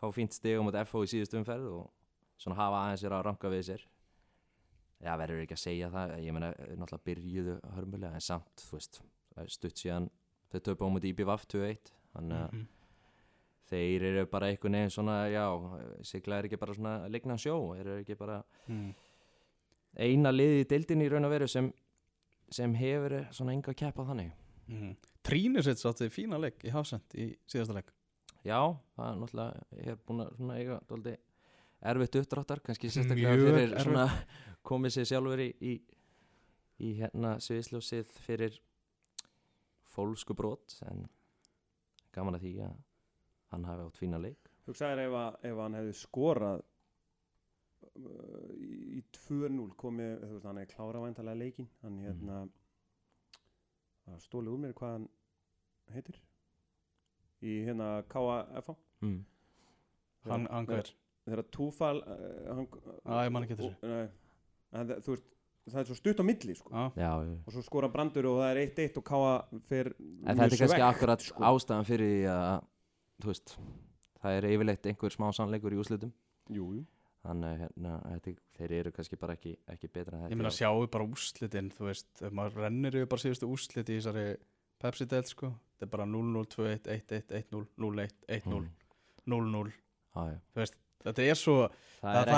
fá 0.00 0.06
fínt 0.14 0.36
stig 0.36 0.58
á 0.58 0.62
móti 0.62 0.82
FO 0.88 1.02
í 1.04 1.10
síðustu 1.10 1.38
umferð 1.40 1.68
og 1.80 1.86
svona 2.38 2.58
hafa 2.60 2.82
aðeins 2.86 3.02
sér 3.04 3.16
að 3.18 3.24
ranka 3.28 3.50
við 3.52 3.64
sér 3.72 3.86
Já, 4.98 5.12
verður 5.14 5.44
ekki 5.44 5.54
að 5.54 5.62
segja 5.62 5.88
það 5.94 6.12
ég 6.24 6.34
meina, 6.34 6.48
náttúrulega 6.58 7.04
byrjuðu 7.06 7.52
hörmulega 7.76 8.16
en 8.18 8.24
samt, 8.24 8.64
þú 8.66 8.78
veist, 8.78 8.96
stutt 9.54 9.78
síðan 9.78 10.08
þau 10.50 10.58
töpu 10.66 10.88
á 10.88 10.90
móti 10.90 11.12
IBVF 11.12 11.44
2-1 11.54 11.92
þannig 12.16 12.40
að 12.42 12.52
Mhm. 12.56 12.64
þeir 13.68 14.02
eru 14.08 14.24
bara 14.26 14.46
einhvern 14.48 14.72
veginn 14.78 14.90
svona, 14.90 15.16
já, 15.30 15.44
sigla 16.02 16.38
er 16.40 16.48
ekki 16.48 16.58
bara 16.58 16.74
svona 16.74 16.94
lignan 17.12 17.38
sjó, 17.38 17.54
eru 17.78 17.98
ekki 18.00 18.16
bara 18.18 18.40
mm. 18.66 18.94
eina 19.98 20.30
liði 20.32 20.62
í 20.64 20.68
deildinni 20.70 21.04
í 21.06 21.10
raun 21.12 21.28
og 21.28 21.30
veru 21.34 21.48
sem, 21.52 21.68
sem 22.50 22.74
hefur 22.74 23.18
svona 23.30 23.52
enga 23.52 23.74
keppa 23.76 24.06
þannig. 24.08 24.32
Mm. 24.68 24.96
Trínusits 25.28 25.84
átti 25.88 26.08
fína 26.12 26.38
leik 26.40 26.62
í 26.64 26.72
Hafsend 26.74 27.14
í 27.20 27.28
síðasta 27.48 27.76
leik 27.78 27.92
Já, 28.46 28.60
það 28.96 29.08
er 29.10 29.16
náttúrulega, 29.20 29.64
ég 29.76 29.88
hef 29.92 30.02
búin 30.08 30.22
að 30.24 30.28
svona 30.38 30.56
eiga 30.62 30.76
dóldi 30.88 31.14
erfitt 31.90 32.16
uppdráttar, 32.20 32.60
kannski 32.64 32.90
sérstaklega 32.94 33.34
Mjög 33.36 33.48
fyrir 33.48 33.72
erfitt. 33.74 33.84
svona 33.84 34.04
komið 34.70 34.94
sér 34.94 35.08
sjálfur 35.10 35.42
í, 35.42 35.48
í, 35.60 35.72
í 36.86 36.92
hérna 37.00 37.34
sviðsljósið 37.44 38.12
fyrir 38.24 38.56
fólsku 39.92 40.34
brot, 40.38 40.78
en 40.86 41.04
gaman 42.14 42.38
að 42.38 42.46
því 42.46 42.52
að 42.68 42.78
hann 43.52 43.66
hafi 43.68 43.86
átt 43.88 43.98
fína 44.00 44.20
leik. 44.22 44.50
Hugsaður 44.68 45.02
ef, 45.06 45.18
að- 45.24 45.38
ef 45.50 45.60
hann 45.64 45.76
hefði 45.80 45.94
skorað 45.98 46.62
uh, 47.98 48.48
í 48.54 48.72
í 48.98 49.04
2-0 49.18 49.68
komið, 49.80 50.14
þú 50.24 50.32
veist, 50.36 50.48
hann 50.48 50.62
er 50.62 50.70
klára 50.72 51.02
væntalega 51.04 51.42
leikin 51.42 51.68
hann 51.82 51.98
hérna 52.06 52.40
það 54.08 54.22
stólið 54.24 54.54
úr 54.54 54.62
mér 54.66 54.74
hvað 54.78 54.94
hann 54.96 55.08
heitir 55.96 56.20
í 57.44 57.60
hérna 57.68 57.88
KFA 58.10 58.76
Mm. 58.98 59.20
Hann, 60.26 60.48
hann 60.50 60.64
hver? 60.66 60.88
þegar 61.22 61.44
Túfal 61.54 62.00
uh, 62.02 62.48
en 64.72 64.88
það, 64.90 65.00
þú 65.06 65.14
veist, 65.14 65.28
það 65.68 65.80
er 65.82 65.88
svo 65.90 65.96
stutt 65.98 66.20
á 66.20 66.24
milli 66.26 66.54
sko. 66.58 66.70
Já, 66.72 66.84
Já, 66.98 67.10
já. 67.28 67.34
og 67.46 67.54
svo 67.54 67.62
skora 67.62 67.90
brandur 67.92 68.26
og 68.32 68.40
það 68.40 68.50
er 68.50 68.60
1-1 68.64 68.98
og 69.00 69.04
Káa 69.06 69.32
fer 69.68 69.86
En 69.94 70.34
þetta 70.34 70.48
er 70.48 70.62
kannski 70.64 70.84
akkurat 70.88 71.20
sko. 71.24 71.40
ástæðan 71.52 71.88
fyrir 71.88 72.10
því 72.14 72.22
að, 72.32 72.66
þú 73.22 73.30
veist, 73.30 73.48
það 74.22 74.32
er 74.40 74.48
yfirleitt 74.50 74.88
einhver 74.92 75.12
smá 75.14 75.26
sannleikur 75.36 75.76
í 75.76 75.78
jú. 76.48 76.68
Þannig 77.18 77.48
að 77.50 77.58
hérna, 77.60 77.94
þetta, 78.14 78.32
þeir 78.56 78.72
eru 78.78 78.90
kannski 78.94 79.16
bara 79.20 79.34
ekki, 79.34 79.52
ekki 79.68 79.88
betra 79.92 80.20
ég 80.30 80.38
meina 80.38 80.52
sjáu 80.54 80.86
bara 80.88 81.04
úrslitin 81.04 81.68
þú 81.74 81.88
veist, 81.90 82.08
ef 82.22 82.32
maður 82.32 82.62
rennir 82.62 82.94
yfir 82.94 83.10
bara 83.10 83.20
síðustu 83.20 83.46
úrslit 83.50 83.90
í 83.90 83.98
þessari 83.98 84.38
Pepsi-delt 84.78 85.26
sko 85.28 85.50
þetta 85.78 85.86
er 85.86 85.92
bara 85.94 86.06
0-0, 86.10 86.44
2-1, 86.54 86.88
1-1, 86.98 87.30
1-0 87.30 87.66
0-1, 87.78 88.10
1-0, 88.28 88.58
Mm. 88.58 88.70
0-0 89.28 89.72
Já, 90.16 90.22
já. 90.32 90.38
þú 90.54 90.58
veist, 90.62 90.74
þetta 91.04 91.22
er 91.30 91.34
svo 91.38 91.56
er 92.02 92.28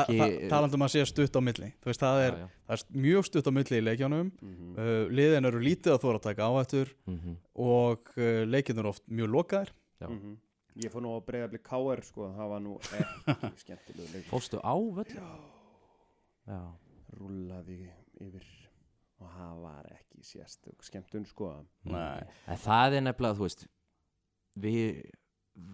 talandum 0.50 0.82
að 0.84 0.92
sé 0.92 1.04
stutt 1.08 1.36
á 1.36 1.40
milli 1.40 1.72
veist, 1.84 2.00
það 2.00 2.20
er, 2.26 2.34
Já, 2.36 2.44
já. 2.44 2.48
það 2.66 2.74
er 2.76 3.00
mjög 3.06 3.24
stutt 3.28 3.46
á 3.48 3.52
milli 3.52 3.78
í 3.80 3.84
leikjánum 3.86 4.30
Mm 4.42 4.76
uh, 4.76 5.08
liðin 5.10 5.44
eru 5.48 5.60
lítið 5.60 5.92
að 5.94 6.02
þóra 6.04 6.18
að 6.20 6.26
taka 6.28 6.48
áhættur 6.50 6.92
Mhm. 7.06 7.36
og 7.56 8.12
uh, 8.16 8.44
leikinn 8.46 8.78
eru 8.78 8.88
oft 8.92 9.04
mjög 9.08 9.28
lokaðir 9.36 9.70
Já. 10.00 10.08
Mhm. 10.08 10.36
ég 10.84 10.90
fór 10.92 11.02
nú 11.02 11.16
að 11.16 11.24
breyða 11.26 11.48
bli 11.50 11.58
Káar 11.58 12.02
sko, 12.04 12.28
það 12.36 12.48
var 12.48 12.60
nú 12.60 12.78
ekki 12.90 13.58
skemmtilegu 13.64 14.12
leik 14.14 14.26
Fórstu 14.30 14.60
á 14.60 14.74
völl? 14.76 15.14
Já. 16.46 16.60
rúlaði 17.18 17.90
yfir 18.20 18.44
og 19.20 19.28
það 19.36 19.56
var 19.64 19.88
ekki 19.94 20.22
sérstök 20.24 20.84
skemmtun 20.86 21.26
sko 21.28 21.50
Nei. 21.84 22.22
En 22.48 22.56
það 22.60 22.96
er 22.98 23.04
nefnilega, 23.08 23.36
þú 23.38 23.46
veist, 23.46 23.66
við 24.60 25.02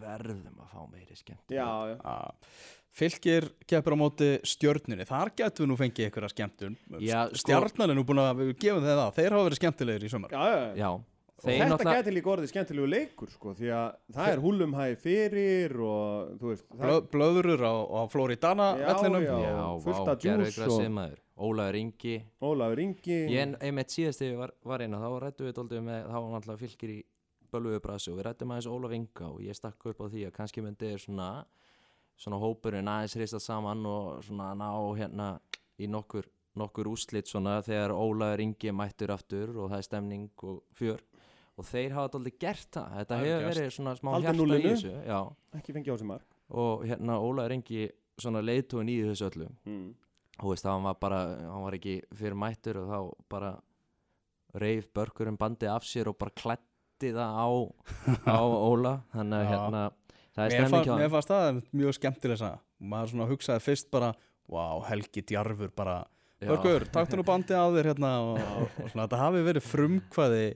verðum 0.01 0.57
að 0.65 0.71
fá 0.73 0.81
meiri 0.91 1.17
skemmt. 1.19 1.53
já, 1.53 1.67
já, 1.93 1.97
uh, 2.03 2.31
Fylgir 2.97 3.45
keppur 3.69 3.93
á 3.93 3.99
móti 4.01 4.29
stjörnunni 4.49 5.05
þar 5.07 5.31
getum 5.37 5.67
við 5.67 5.69
nú 5.71 5.77
fengið 5.77 6.07
einhverja 6.09 6.31
skemmtun 6.33 6.77
Já, 7.05 7.27
sko- 7.29 7.43
stjarnan 7.45 7.93
er 7.93 7.99
nú 7.99 8.05
búin 8.09 8.23
að 8.23 8.41
gefum 8.57 8.81
þeir 8.87 8.97
það 9.03 9.11
þeir 9.19 9.37
hafa 9.37 9.45
verið 9.51 9.61
skemmtilegir 9.61 10.07
í 10.09 10.11
sumar 10.15 10.33
já, 10.33 10.43
já. 10.49 10.75
Já. 10.81 10.91
Og 11.37 11.45
Þeir 11.45 11.69
þetta 11.69 11.93
gæti 11.99 12.13
líka 12.17 12.31
orðið 12.33 12.51
skemmtilegu 12.53 12.89
leikur 12.89 13.29
sko, 13.29 13.53
því 13.59 13.69
að 13.77 13.87
það 14.17 14.31
er 14.33 14.41
húlumhæði 14.41 14.95
fyrir 15.03 15.75
og 15.85 16.31
þú 16.41 16.53
veist 16.53 16.65
það, 16.71 16.79
Blö, 16.81 16.95
blöðurur 17.13 17.65
á, 17.69 17.75
á 17.77 18.01
Floridana 18.09 18.69
Já, 18.81 18.87
vellinum 18.89 19.27
já. 19.27 19.35
Já, 19.45 19.67
fullt 19.85 20.13
af 20.15 20.23
djús. 20.25 21.21
Ólaður 21.37 21.77
Ingi. 21.77 22.15
Ólafur 22.41 22.81
Ingi 22.81 23.19
Ég 23.29 23.59
einmitt 23.61 23.93
síðast 23.93 24.23
þegar 24.23 24.33
ég 24.33 24.39
var, 24.41 24.53
var 24.65 24.85
eina, 24.87 25.01
þá 25.03 25.17
rættu 25.21 25.45
við 25.45 25.59
doldið 25.59 25.83
með, 25.85 26.07
þá 26.09 26.17
var 26.17 26.31
náttúrulega 26.33 26.63
fylgir 26.63 26.93
í 26.95 26.97
bölvuðu 27.53 27.81
brasi 27.85 28.13
og 28.13 28.17
við 28.17 28.27
rættum 28.31 28.55
aðeins 28.55 28.69
Ólaf 28.73 28.95
Inga 28.97 29.29
og 29.29 29.43
ég 29.45 29.59
stakk 29.59 29.87
upp 29.93 30.01
á 30.01 30.07
því 30.09 30.23
að 30.31 30.33
kannski 30.39 30.65
myndi 30.65 30.95
svona, 31.03 31.29
svona 32.17 32.41
hópurinn 32.41 32.89
aðeins 32.89 33.19
reistað 33.21 33.45
saman 33.45 33.85
og 33.91 34.25
svona 34.25 34.55
ná 34.57 34.71
hérna 34.97 35.29
í 35.77 35.91
nokkur, 35.93 36.25
nokkur 36.57 36.89
úslit 36.95 37.29
svona 37.29 37.59
þegar 37.67 37.93
Ólafur 37.93 38.47
Ingi 38.47 38.73
mættur 38.73 39.13
aftur 39.13 39.53
og 39.61 39.69
það 39.75 39.83
er 39.83 39.89
stemning 39.91 40.31
og 40.49 40.65
fjör 40.81 41.05
og 41.57 41.65
þeir 41.65 41.95
hafa 41.97 42.13
doldið 42.13 42.39
gert 42.43 42.69
það, 42.77 42.89
þetta 43.01 43.17
Það 43.17 43.27
hefur 43.27 43.47
verið 43.51 43.71
svona 43.77 43.95
smá 43.97 44.11
hjarta 44.17 44.47
í 44.47 44.65
þessu 44.67 44.95
já. 45.07 45.21
ekki 45.57 45.77
fengið 45.77 45.95
á 45.95 45.97
sig 45.97 46.09
mark. 46.11 46.27
Og 46.63 46.85
hérna 46.87 47.17
Ólafur 47.25 47.55
Ingi 47.57 47.87
svona 48.21 48.43
leiðtóin 48.45 48.91
í 48.93 48.97
þessu 49.07 49.31
öllu. 49.31 49.49
Mm. 49.69 49.87
og 50.37 50.53
veist, 50.53 50.67
hann 50.69 50.85
var 50.85 50.99
bara, 51.01 51.21
hann 51.49 51.65
var 51.65 51.77
ekki 51.79 51.95
fyrir 52.17 52.37
mættur 52.37 52.83
og 52.83 52.91
þá 52.91 52.99
bara 53.33 53.53
reif 54.61 54.91
börkurinn 54.93 55.39
bandið 55.41 55.73
af 55.73 55.87
sér 55.89 56.11
og 56.13 56.19
bara 56.21 56.35
klætti 56.37 57.13
það 57.17 57.41
á, 57.41 57.49
á 58.37 58.41
Óla. 58.45 58.99
Þannig 59.15 59.39
að 59.39 59.49
hérna 59.55 59.87
það 60.37 60.43
er 60.43 60.51
mér, 60.51 60.53
stemning 60.53 60.75
fann, 60.75 60.85
hjá 60.85 60.93
mér 60.93 61.07
hann 61.07 61.15
fannst 61.17 61.33
það 61.33 61.63
mjög 61.81 61.97
skemmtileg 61.97 62.43
saga. 62.43 62.61
maður 62.79 63.15
svona 63.15 63.31
hugsaði 63.33 63.65
fyrst 63.65 63.91
bara 63.91 64.13
wow, 64.53 64.85
Helgi 64.87 65.25
Djarfur 65.25 65.73
bara. 65.75 65.97
Já. 66.37 66.51
Börgur, 66.53 66.85
taktu 66.93 67.17
nú 67.17 67.25
bandið 67.25 67.57
á 67.57 67.67
þér 67.73 67.91
hérna 67.95 68.13
og, 68.29 68.41
og 68.77 68.91
svona 68.93 69.07
þetta 69.07 69.23
hafi 69.23 69.45
verið 69.47 69.69
frumkvæði 69.71 70.47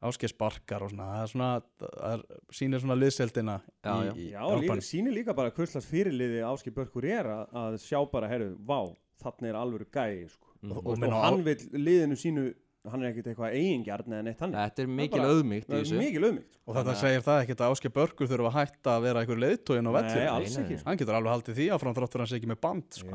áskei 0.00 0.30
sparkar 0.32 0.82
og 0.86 0.90
svona 0.94 1.06
það 1.12 1.22
er 1.26 1.30
svona, 1.34 1.50
það 1.82 2.14
er, 2.14 2.22
sýnir 2.56 2.80
svona 2.80 2.96
liðseldina 2.96 3.56
Já, 3.84 3.92
já. 4.06 4.12
í, 4.14 4.24
í 4.24 4.30
Já, 4.32 4.42
líka, 4.62 4.76
sýnir 4.86 5.12
líka 5.18 5.34
bara 5.36 5.50
hverslas 5.52 5.86
fyrirliði 5.90 6.40
Áski 6.48 6.72
Börkur 6.72 7.04
er 7.04 7.28
að, 7.28 7.44
að 7.64 7.78
sjá 7.84 8.00
bara, 8.10 8.30
herru, 8.32 8.54
vá, 8.64 8.80
þannig 9.20 9.50
er 9.52 9.58
alvöru 9.60 9.84
gæi 9.92 10.24
sko. 10.32 10.46
Mhm. 10.62 10.72
Og- 10.72 10.86
og, 10.86 10.96
og, 10.96 11.12
á- 11.12 11.24
hann 11.28 11.42
vil 11.44 11.56
liðinu 11.76 12.16
sínu 12.16 12.46
hann 12.88 13.02
er 13.04 13.10
ekkert 13.12 13.26
eitthvað 13.28 13.52
eigingjarn 13.58 14.08
eða 14.08 14.24
neitt 14.24 14.40
hann 14.40 14.54
Þetta 14.56 14.80
er 14.80 14.86
mikil 14.88 15.20
auðmygt 15.20 15.66
í 15.68 15.74
þessu 15.82 15.98
mikið 16.00 16.22
lögmygt 16.24 16.54
sko. 16.54 16.62
og 16.64 16.76
þetta 16.78 16.94
segir 16.96 17.20
það 17.26 17.40
ekkert 17.44 17.60
að 17.60 17.74
Áskei 17.74 17.90
Börgur 17.92 18.30
þurfa 18.30 18.48
að 18.48 18.56
hætta 18.56 18.94
að 18.96 19.02
vera 19.04 19.20
einhver 19.20 19.40
leiðtóin 19.44 19.84
á 19.84 19.92
velli 19.98 20.14
Nei, 20.16 20.30
alls 20.32 20.56
ekki 20.62 20.78
sko. 20.80 20.88
hann 20.88 20.96
getur 21.02 21.18
alveg 21.18 21.34
haldið 21.34 21.58
því 21.60 21.66
áfram 21.76 21.96
þráttur 21.98 22.22
hann 22.24 22.30
sé 22.32 22.38
ekki 22.40 22.48
með 22.54 22.60
band 22.64 22.88
sko, 22.96 23.12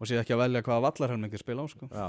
og 0.00 0.08
sé 0.08 0.16
ekki 0.16 0.32
að 0.32 0.40
velja 0.46 0.62
hvaða 0.64 0.84
vallarhelmingi 0.88 1.38
spila 1.44 1.60
á 1.60 1.66
sko. 1.68 1.88
Já 1.92 2.08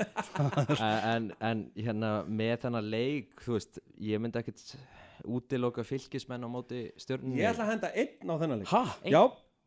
en, 0.00 1.30
en 1.40 1.62
hérna 1.76 2.12
með 2.26 2.56
þennan 2.64 2.90
leik 2.92 3.44
þú 3.44 3.56
veist, 3.58 3.80
ég 4.00 4.22
myndi 4.22 4.40
ekkert 4.40 4.74
útiloka 5.28 5.84
fylgismenn 5.86 6.44
á 6.44 6.48
móti 6.50 6.88
stjörnunni. 7.00 7.40
Ég 7.40 7.52
ætla 7.52 7.66
að 7.66 7.72
henda 7.76 7.94
einn 7.94 8.32
á 8.32 8.34
þennan 8.40 8.62
leik. 8.62 8.70
Hæ? 8.72 8.82
Já, 9.12 9.22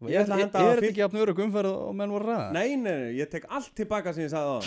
ég 0.10 0.18
ætla 0.20 0.36
að 0.36 0.42
Er 0.42 0.44
henda 0.44 0.60
er 0.60 0.66
að 0.66 0.72
þetta 0.72 0.82
fylg 0.82 0.90
ekki 0.90 1.04
jafn 1.04 1.20
örug 1.22 1.42
umferð 1.46 1.72
og 1.72 1.94
menn 1.96 2.16
voru 2.16 2.28
ræða? 2.30 2.48
Nei, 2.56 2.76
nei, 2.76 2.96
nei, 3.04 3.12
ég 3.20 3.30
tek 3.32 3.46
allt 3.48 3.72
tilbaka 3.78 4.14
sem 4.16 4.26
ég 4.26 4.34
sagði 4.34 4.52
á 4.52 4.60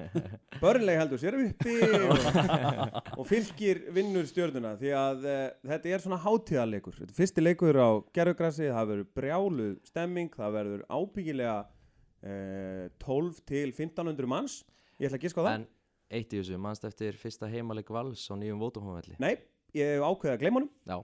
Börnleg 0.62 1.00
heldur 1.00 1.20
sér 1.20 1.36
uppi 1.40 1.76
og, 1.98 2.96
og 3.18 3.28
fylgir 3.28 3.82
vinnur 3.96 4.28
stjörnuna 4.28 4.76
því 4.80 4.94
að 4.96 5.28
uh, 5.28 5.42
þetta 5.74 5.92
er 5.92 6.06
svona 6.06 6.20
hátíðarleikur. 6.24 6.96
Þetta 7.02 7.12
er 7.12 7.20
fyrsti 7.20 7.44
leikur 7.44 7.80
á 7.80 7.90
gerfugrassi 8.16 8.70
það 8.70 8.90
verður 8.94 9.12
brjáluð 9.20 9.76
stemming 9.90 10.32
það 10.36 10.56
verður 10.56 10.88
ábyggilega 10.88 11.58
uh, 11.60 12.88
12 13.04 13.44
til 13.52 13.68
1500 13.74 14.32
manns 14.32 14.60
Ég 15.00 15.08
ætla 15.08 15.18
að 15.18 15.24
giska 15.24 15.40
á 15.40 15.44
það. 15.46 15.54
En 15.54 15.66
eitt 16.10 16.34
í 16.34 16.40
þessu, 16.40 16.58
mannst 16.60 16.84
eftir 16.84 17.16
fyrsta 17.16 17.48
heimaleik 17.50 17.88
vals 17.94 18.26
á 18.28 18.34
nýjum 18.36 18.60
vótumhóðvelli 18.60 19.16
Nei, 19.22 19.36
ég 19.76 19.96
hef 19.96 20.04
ákveðið 20.04 20.34
að 20.34 20.40
gleyma 20.42 20.60
honum. 20.60 20.70
Já, 20.90 20.98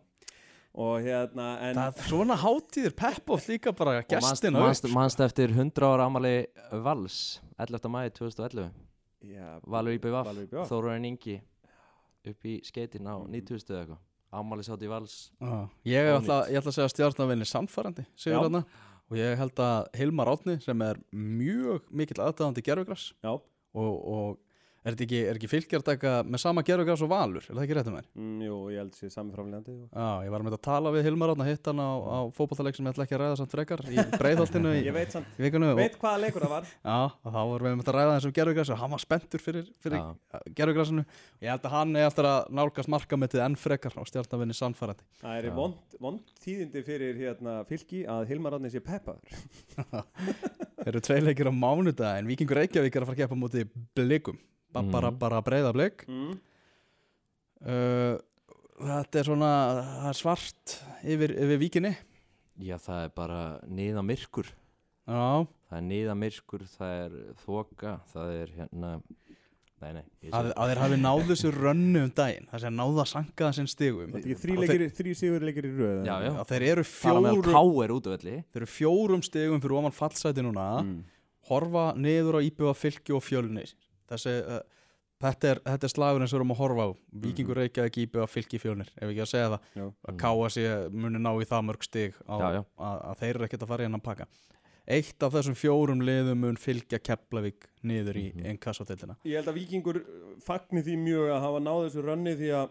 og 0.76 0.96
hérna 1.06 1.46
en 1.64 1.78
Það 1.78 2.00
er 2.02 2.08
svona 2.10 2.36
hátíðir 2.42 2.96
pepp 2.98 3.30
oft 3.36 3.48
líka 3.48 3.72
bara 3.72 3.94
og 4.02 4.10
manst, 4.12 4.32
gestina 4.34 4.60
manst, 4.60 4.84
upp 4.84 4.92
manst 4.96 5.22
eftir 5.24 5.54
100 5.54 5.86
ára 5.88 6.08
amali 6.10 6.34
vals 6.84 7.20
11. 7.58 7.88
mæði 7.94 8.12
2011 8.18 8.66
já, 9.24 9.46
Valur 9.64 9.96
Valur 10.02 10.42
IBVF. 10.42 10.68
Þóruðin 10.68 11.06
Ingi 11.08 11.38
upp 12.26 12.44
í 12.44 12.58
skeitin 12.66 13.06
á 13.08 13.16
Mhm. 13.16 13.30
90 13.32 13.70
eða 13.70 13.80
eitthvað. 13.86 14.02
Amali 14.36 14.62
sátt 14.66 14.82
í 14.82 14.88
vals. 14.90 15.30
Já, 15.40 15.68
ég, 15.86 16.10
ætla, 16.18 16.36
ég 16.50 16.58
ætla 16.58 16.70
að 16.72 16.76
segja 16.76 16.88
að 16.90 16.94
stjarnavinni 16.94 17.46
samfærandi 17.46 18.04
sigur 18.18 18.36
Já. 18.36 18.42
þarna 18.44 18.64
og 19.08 19.16
ég 19.16 19.36
held 19.38 19.54
að 19.54 19.86
Hilmar 19.96 20.26
Átni 20.34 20.60
sem 20.62 20.82
er 20.82 20.96
mjög 21.14 21.82
mikill 21.94 22.20
aðdæðandi 22.26 22.62
gerfugras 22.66 23.12
Já, 23.22 23.40
og, 23.76 24.08
og 24.08 24.38
er 24.86 24.94
þetta 24.94 25.04
ekki, 25.06 25.20
er 25.26 25.38
ekki 25.40 25.48
fylgjar 25.50 25.82
að 25.82 25.88
taka 25.88 26.10
með 26.26 26.40
sama 26.42 26.62
gerfugras 26.66 27.02
og 27.02 27.10
Valur, 27.10 27.42
er 27.42 27.56
það 27.56 27.62
ekki 27.64 27.76
rétt 27.76 27.88
um 27.90 27.96
mér? 27.96 28.06
mm, 28.14 28.40
jú, 28.46 28.56
ég 28.70 28.78
held 28.80 28.94
sér 28.94 29.10
sami 29.10 29.34
framlegandi 29.34 29.72
og... 29.74 29.86
Já, 29.90 30.08
ég 30.26 30.30
var 30.34 30.42
með 30.46 30.54
að 30.56 30.62
tala 30.66 30.92
við 30.94 31.02
Hilmar 31.08 31.32
Átni 31.32 31.46
hitt 31.48 31.66
hann 31.70 31.80
á, 31.82 31.90
á 31.90 32.18
fótballtaleik 32.36 32.76
sem 32.78 32.86
ég 32.86 32.92
ætla 32.94 33.04
ekki 33.06 33.16
að 33.16 33.22
ræða 33.24 33.38
samt 33.40 33.52
frekar 33.56 33.80
í 33.90 33.96
breiðholtinu 34.14 34.70
í, 34.78 34.80
Ég 34.88 34.94
veit 34.94 35.10
samt, 35.16 35.28
í 35.34 35.40
vikunum 35.42 35.72
og, 35.72 35.78
veit 35.80 35.98
hvaða 35.98 36.22
leikur 36.22 36.42
það 36.46 36.52
var. 36.54 36.64
Já, 36.70 37.00
og 37.10 37.30
þá 37.34 37.40
vorum 37.50 37.66
við 37.66 37.74
með 37.80 37.90
að 37.90 37.96
ræða 37.98 38.14
þessum 38.14 38.36
gerfugras 38.38 38.70
og 38.70 38.78
hann 38.82 38.94
var 38.94 39.02
spenntur 39.02 39.40
fyrir, 39.42 39.66
fyrir 39.82 39.98
Já. 39.98 40.06
gerfugrasinu 40.60 41.02
ég 41.42 41.48
held 41.50 41.64
að 41.66 41.74
hann 41.74 41.90
er 41.98 42.06
eftir 42.06 42.26
að 42.30 42.40
nálgast 42.60 42.92
markametið 42.94 43.42
enn 43.46 43.58
frekar 43.58 43.94
og 43.98 44.06
stjarnavinni 44.06 44.54
samfærandi 44.54 45.02
Það 45.18 45.32
bara, 54.76 54.84
Mhm. 54.84 54.92
bara, 54.92 55.10
bara 55.10 55.42
breyða 55.42 55.72
blik. 55.76 56.04
Mm. 56.08 56.38
uh, 57.66 58.18
þetta 58.86 59.20
er 59.22 59.28
svona 59.30 59.50
er 60.10 60.16
svart 60.18 60.76
yfir, 61.04 61.32
yfir 61.36 61.58
víkinni. 61.62 61.94
Já, 62.60 62.76
það 62.80 63.04
er 63.04 63.12
bara 63.16 63.40
niða 63.68 64.02
myrkur. 64.04 64.48
Já, 65.06 65.46
Það 65.66 65.78
er 65.78 65.86
niða 65.86 66.14
myrkur, 66.18 66.62
það 66.78 66.92
er 67.04 67.14
þoka 67.44 67.92
Það 68.12 68.28
er 68.42 68.50
hérna 68.56 68.90
Nei, 69.76 69.90
nei 69.92 70.30
að, 70.32 70.46
að 70.56 70.70
þeir 70.70 70.78
hafi 70.80 70.96
náð 71.02 71.22
þessu 71.28 71.50
rönnu 71.52 72.00
um 72.06 72.12
daginn 72.16 72.46
það 72.48 72.62
sé 72.62 72.68
að 72.70 72.76
náða 72.78 73.02
að 73.02 73.08
sanka 73.10 73.44
það 73.44 73.56
sinn 73.58 73.66
stigum. 73.68 74.14
Er 74.16 74.38
þrý, 74.40 75.12
sigur 75.20 75.44
leikir 75.44 75.66
í 75.68 75.72
röð 75.76 76.06
Já, 76.08 76.14
já. 76.24 76.30
þeir, 76.48 76.64
eru 76.70 76.84
fjórum 76.88 77.42
þeir 77.44 78.62
eru 78.62 78.68
fjórum 78.72 79.22
stigum 79.26 79.60
fyrir 79.60 79.76
ofan 79.82 79.92
fallsæti 79.98 80.46
núna. 80.46 80.66
Mm. 80.80 81.02
horfa 81.50 81.84
niður 82.00 82.38
á 82.38 82.46
íbjöða 82.48 82.74
fylki 82.74 83.12
og 83.14 83.22
fjölni 83.22 83.66
þessi, 84.10 84.34
uh, 84.56 84.60
þetta, 85.24 85.50
er, 85.54 85.60
þetta 85.66 85.88
er 85.88 85.92
slagurinn 85.94 86.28
sem 86.28 86.36
við 86.36 86.40
erum 86.42 86.54
að 86.56 86.60
horfa 86.62 86.86
á. 86.86 86.90
Víkingur 87.26 87.60
reykjaði 87.62 87.90
ekki 87.92 88.06
íbjöða 88.06 88.28
fylki 88.32 88.60
fjölnir. 88.62 88.90
Ef 89.00 89.08
ekki 89.10 89.22
að 89.24 89.30
segja 89.32 89.52
það, 89.54 89.70
Já. 89.80 89.86
að 90.10 90.18
káa 90.24 90.50
sér 90.56 90.90
muni 90.92 91.18
ná 91.22 91.32
í 91.40 91.48
það 91.48 91.64
mörg 91.70 91.82
stig 91.88 92.14
á, 92.28 92.34
Já, 92.40 92.48
já. 92.58 92.62
Að, 92.78 92.98
að 93.10 93.22
þeir 93.22 93.34
eru 93.34 93.48
ekkert 93.48 93.62
að 93.66 93.72
fara 93.74 93.82
í 93.82 93.88
hennan 93.90 94.04
pakka. 94.04 94.26
Eitt 94.86 95.22
af 95.26 95.32
þessum 95.34 95.56
fjórum 95.58 96.02
liðum 96.06 96.38
mun 96.44 96.56
fylgja 96.62 97.00
Keflavík 97.02 97.64
niður 97.82 98.16
í 98.20 98.26
Mhm. 98.36 98.44
einn 98.46 98.58
kassadeildina 98.62 99.16
Ég 99.26 99.34
held 99.40 99.48
að 99.50 99.56
Víkingur 99.58 99.96
fagni 100.46 100.82
því 100.86 100.94
mjög 101.02 101.32
að 101.34 101.40
hafa 101.42 101.58
náð 101.64 101.80
þessu 101.88 102.04
rönni 102.06 102.34
því 102.38 102.50
að 102.54 102.68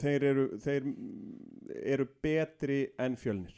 þeir 0.00 0.22
eru, 0.32 0.46
þeir 0.58 0.88
eru 1.94 2.06
betri 2.24 2.80
en 2.98 3.14
fjölnir. 3.16 3.54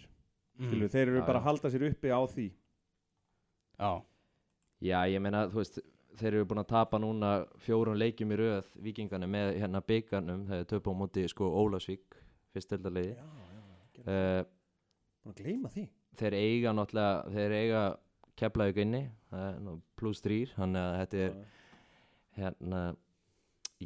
Mm. 0.60 0.88
þeir 0.92 1.06
eru 1.08 1.20
Já, 1.22 1.26
bara 1.26 1.38
að 1.40 1.46
halda 1.48 1.70
sér 1.72 1.86
uppi 1.88 2.12
á 2.12 2.20
því. 2.28 2.50
Já, 3.80 4.02
Já, 4.82 4.98
ég 5.08 5.20
meina, 5.22 5.46
þú 5.48 5.60
veist 5.62 5.78
Þeir 6.20 6.34
eru 6.36 6.48
búin 6.50 6.60
að 6.62 6.70
tapa 6.72 6.98
núna 7.00 7.30
fjórum 7.64 7.96
leikjum 7.96 8.34
í 8.34 8.38
röð 8.40 8.68
Víkingarnir 8.84 9.30
með 9.32 9.52
hérna 9.62 9.80
byggarnum 9.86 10.44
Þegar 10.50 10.68
töpu 10.72 10.92
á 10.92 11.00
móti 11.00 11.24
sko 11.30 11.48
Ólafsvík 11.62 12.16
Fyrst 12.52 12.74
deildalegi 12.74 13.14
Já, 13.14 13.24
já, 13.24 14.02
uh, 14.04 14.42
Búin 15.22 15.34
að 15.34 15.42
gleyma 15.42 15.70
því. 15.72 15.84
Þeir 16.18 16.36
eiga 16.38 16.74
náttúrulega 16.76 17.36
Þeir 17.36 17.56
eiga 17.58 17.82
Keflavík 18.42 18.82
inni 18.84 19.02
það 19.30 19.46
er 19.48 19.60
nú 19.66 19.76
Plus 20.00 20.24
3 20.24 20.40
Þannig 20.56 20.82
að 20.82 20.98
þetta 21.00 21.22
er 21.26 21.38
hérna 22.40 22.82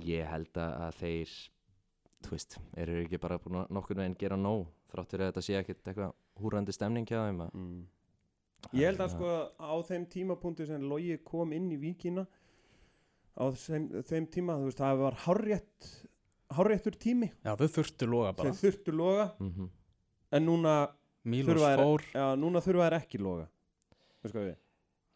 Ég 0.07 0.33
held 0.33 0.63
að 0.63 0.99
þeir 1.01 1.37
Þú 2.27 2.33
veist, 2.33 2.57
eru 2.81 3.03
ekki 3.05 3.21
bara 3.23 3.39
búin 3.39 3.61
að 3.61 3.75
nokkur 3.77 4.01
veginn 4.01 4.19
gera 4.19 4.39
nóg 4.41 4.67
Þrátt 4.91 5.13
fyrir 5.13 5.27
að 5.27 5.35
þetta 5.35 5.45
sé 5.47 5.59
ekkert 5.61 5.91
eitthvað 5.91 6.15
húrandi 6.41 6.75
stemning 6.75 7.07
hjá 7.09 7.21
þeim 7.27 7.43
að, 7.47 7.53
mm. 7.57 7.85
Ég 8.77 8.89
held 8.91 9.01
að 9.05 9.13
sko 9.15 9.31
á 9.63 9.75
þeim 9.87 10.05
tímapunkti 10.11 10.67
sem 10.67 10.83
Logi 10.91 11.17
kom 11.25 11.53
inn 11.57 11.69
í 11.73 11.79
víkina 11.81 12.27
á 13.37 13.45
þeim, 13.55 13.89
þeim 14.09 14.27
tíma 14.33 14.57
þú 14.59 14.69
veist 14.71 14.81
það 14.83 15.01
var 15.05 15.19
hárrétt 15.27 15.91
hárréttur 16.57 16.95
tími. 16.99 17.29
Já 17.45 17.55
þau 17.59 17.67
þurftu 17.79 18.07
loga 18.11 18.33
bara. 18.37 18.53
Þeir 18.53 18.61
þurftu 18.65 18.95
loga 18.97 19.33
mm 19.41 19.69
en 20.37 20.43
núna, 20.43 20.73
Mílos 21.25 21.55
þurfa 21.55 21.77
fór. 21.79 22.03
Ja, 22.15 22.25
núna 22.37 22.59
þurfa 22.61 22.87
þær 22.89 22.97
ekki 22.99 23.19
loga 23.23 23.45
Veist 24.23 24.35
hvað 24.35 24.47
við? 24.49 24.57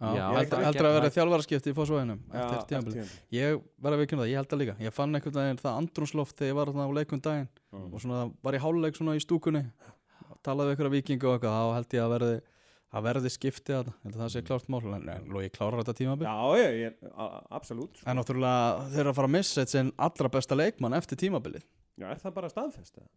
Já, 0.01 0.11
Já, 0.17 0.27
heldur 0.65 0.87
að 0.89 0.95
vera 0.97 1.11
þjálfaraskipti 1.13 1.73
í 1.73 1.77
fósvæðinum 1.77 2.21
eftir 2.31 2.55
Já, 2.57 2.63
tímabili 2.71 2.95
tímabilið. 2.95 3.11
Ég 3.37 3.59
var 3.85 3.93
að 3.97 4.01
veikjum 4.01 4.21
það, 4.23 4.31
ég 4.31 4.39
held 4.41 4.49
það 4.53 4.61
líka. 4.63 4.77
Ég 4.81 4.95
fann 4.97 5.19
einhvern 5.19 5.37
veginn 5.41 5.61
það 5.61 5.81
andrúnsloft 5.83 6.39
þegar 6.39 6.49
ég 6.51 6.57
var 6.61 6.71
á 6.73 6.89
leikum 7.01 7.21
daginn 7.21 7.49
Mm. 7.71 7.93
og 7.95 8.01
svona 8.03 8.21
var 8.43 8.55
ég 8.57 8.63
háluleik 8.65 8.97
svona 8.97 9.13
í 9.15 9.21
stúkunni 9.23 9.61
talaði 10.43 10.73
við 10.75 10.87
af 10.87 10.95
vikingu 10.95 11.29
og 11.29 11.37
eitthvað 11.37 11.59
þá 11.59 11.75
held 11.77 11.93
ég 11.95 12.03
að 12.03 12.15
verði 12.15 12.41
að 12.91 13.05
verði 13.07 13.31
skipti 13.31 13.75
að 13.77 13.91
það 14.17 14.33
sé 14.35 14.43
klárt 14.47 14.71
mál. 14.73 14.81
En 14.97 15.09
en 15.13 15.29
Logi 15.31 15.51
klárar 15.55 15.83
þetta 15.83 15.95
tímabil? 16.01 16.27
Já, 16.27 16.59
ég, 16.59 16.97
absolutt 17.55 18.01
en 18.05 18.19
náttúrulega 18.19 18.89
þeir 18.91 19.03
eru 19.05 19.13
að 19.13 19.19
fara 19.21 19.31
að 19.31 19.37
missa 19.37 19.65
eitt 19.65 19.75
sinn 19.75 19.93
allra 20.09 20.33
besta 20.33 20.59
leikmann 20.59 20.97
eftir 20.99 21.21
tímabilið. 21.21 21.65
Já, 22.01 22.09
er 22.11 22.23
það 22.23 22.37
bara 22.41 22.51
staðfest? 22.53 22.99
eða? 22.99 23.09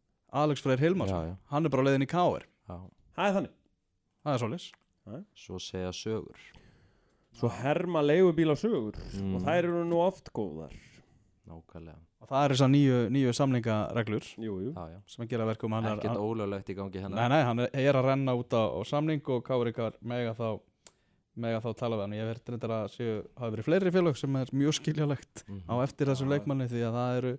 Alex 0.44 0.62
Freyr 0.66 0.82
Hilmarsson, 0.82 1.26
Já, 1.28 1.34
já. 1.34 1.36
hann 1.54 1.66
er 1.66 1.74
bara 1.74 1.84
leiðin 1.88 2.06
í 2.06 2.10
Já, 2.10 2.78
Það 3.14 3.28
er 3.28 3.34
þannig. 3.38 3.56
Það 4.24 4.34
er 4.34 4.40
svolis 4.42 4.72
svo 5.36 5.60
segja 5.60 5.92
sögur. 5.92 6.40
Svo 7.34 7.50
herma 7.50 8.02
leigubíl 8.06 8.54
á 8.54 8.58
sögur. 8.58 8.96
Mm. 9.20 9.36
og 9.36 9.42
þær 9.44 9.58
eru 9.68 9.84
nú 9.90 10.00
oft 10.00 10.30
góðar. 10.34 10.74
Nákvæmlega 11.50 12.00
og 12.24 12.30
það 12.32 12.44
er 12.48 12.54
þessar 12.56 12.70
nýju, 12.74 12.98
nýju 13.14 13.34
samningareglur 13.40 14.28
Jú, 14.40 14.54
jú 14.64 14.72
Já, 14.74 14.84
já 14.94 15.00
sem 15.14 15.26
að 15.26 15.30
gera 15.34 15.48
verkum 15.50 15.74
hann 15.76 15.86
er, 15.90 15.98
Ekkert 16.00 16.22
ólöglegt 16.24 16.70
í 16.72 16.76
gangi 16.78 17.02
hérna 17.04 17.16
nei, 17.20 17.28
nei, 17.34 17.42
hann 17.44 17.60
er, 17.66 17.96
að 18.00 18.06
renna 18.08 18.36
út 18.40 18.56
á, 18.56 18.64
á 18.72 18.80
samning 18.88 19.22
og 19.28 19.44
Káringar 19.48 19.98
mega 20.02 20.34
þá 20.38 20.48
mega 21.36 21.60
þá 21.64 21.70
tala 21.80 21.98
við 21.98 22.04
hann 22.06 22.14
ég 22.14 22.28
verður 22.30 22.54
reyndar 22.54 22.74
að 22.78 22.88
séu, 22.94 23.14
hafa 23.40 23.52
verið 23.56 23.66
fleiri 23.68 23.92
félög 23.96 24.18
sem 24.20 24.36
er 24.38 24.52
mjög 24.54 24.76
skiljalegt 24.80 25.44
Mhm. 25.48 25.64
á 25.66 25.74
eftir 25.84 26.06
þessum 26.08 26.30
Já. 26.30 26.34
leikmanni 26.38 26.68
því 26.70 26.82
að 26.86 26.94
það 27.00 27.18
eru, 27.18 27.32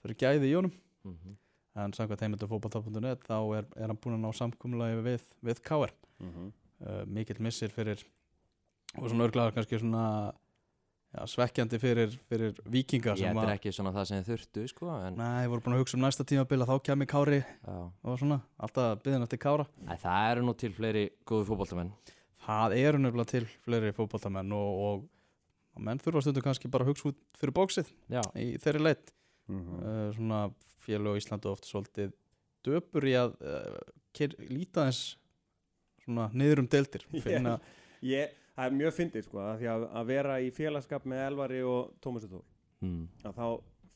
það 0.00 0.08
eru 0.08 0.14
gæði 0.22 0.48
í 0.48 0.54
honum 0.56 0.72
Mhm. 1.04 1.36
en 1.76 1.92
samkvæmt 1.92 2.20
heimildu 2.24 2.48
fótballtop.net 2.48 3.20
þá 3.28 3.36
er, 3.58 3.64
er 3.76 3.86
hann 3.88 3.96
búinn 4.00 4.16
að 4.16 4.24
ná 4.24 4.32
samkumulagi 4.40 5.02
við, 5.04 5.20
við 5.44 5.60
KR 5.62 5.92
Mhm. 6.20 6.52
uh, 6.86 7.04
mikill 7.06 7.40
missir 7.40 7.68
fyrir 7.68 8.02
og 8.98 9.08
svona 9.10 9.28
örglaður 9.28 9.52
kannski 9.56 9.78
svona 9.80 10.32
já, 11.12 11.22
svekkjandi 11.28 11.78
fyrir, 11.82 12.14
fyrir 12.30 12.56
vikinga 12.72 13.14
Ég 13.20 13.36
er 13.42 13.52
ekki 13.54 13.72
svona 13.74 13.92
það 13.94 14.06
sem 14.10 14.22
þið 14.22 14.30
þurftu 14.32 14.64
sko 14.72 14.90
en 15.08 15.16
Nei, 15.20 15.46
voru 15.52 15.60
búin 15.64 15.76
að 15.76 15.82
hugsa 15.84 15.98
um 15.98 16.04
næsta 16.06 16.24
tímabil 16.28 16.60
að 16.64 16.72
þá 16.72 16.76
kemi 16.88 17.06
Kári 17.10 17.40
já. 17.42 17.76
og 18.02 18.18
svona, 18.20 18.40
alltaf 18.58 19.02
byggðin 19.04 19.26
eftir 19.28 19.42
Kára 19.44 19.66
Æ, 19.86 19.94
Það 20.02 20.28
eru 20.32 20.44
nú 20.48 20.54
til 20.62 20.72
fleiri 20.76 21.04
góðu 21.28 21.48
fótboltamenn 21.52 21.92
Það 22.46 22.76
eru 22.80 22.98
nefnilega 23.04 23.30
til 23.36 23.44
fleiri 23.66 23.92
fótballtamenn 23.96 24.54
og, 24.56 24.80
og, 24.86 25.04
og 25.76 25.84
menn 25.86 26.00
þurfa 26.02 26.24
stundum 26.26 26.42
kannski 26.48 26.70
bara 26.72 26.86
að 26.86 26.92
hugsa 26.94 27.10
út 27.12 27.20
fyrir 27.38 27.54
bóksið 27.60 27.92
Já, 28.12 28.22
í 28.36 28.54
þeirri 28.62 28.86
leitt 28.88 29.12
Mhm. 29.50 29.78
uh, 29.82 30.12
svona 30.14 30.36
félög 30.86 31.16
á 31.18 31.18
Íslandu 31.18 31.48
oft 31.50 31.66
svolítið 31.66 32.12
döpur 32.64 33.02
í 33.10 33.12
að 33.18 33.32
uh, 33.42 33.80
kyr, 34.14 34.36
líta 34.48 34.84
þess 34.86 35.16
svona 36.04 36.28
niður 36.32 36.62
um 36.62 36.68
deildir 36.70 37.02
finna, 37.24 37.56
Ég, 38.06 38.30
það 38.52 38.68
er 38.68 38.78
mjög 38.78 38.94
fyndið 38.98 39.26
sko 39.26 39.42
að 39.42 39.58
því 39.62 39.70
að, 39.72 39.88
að 40.00 40.12
vera 40.12 40.38
í 40.42 40.52
félagskap 40.54 41.08
með 41.08 41.24
Elvari 41.26 41.64
og 41.66 41.90
Tómasi 42.04 42.30
Þór 42.30 42.46
mm. 42.84 43.02
að 43.28 43.40
þá 43.40 43.46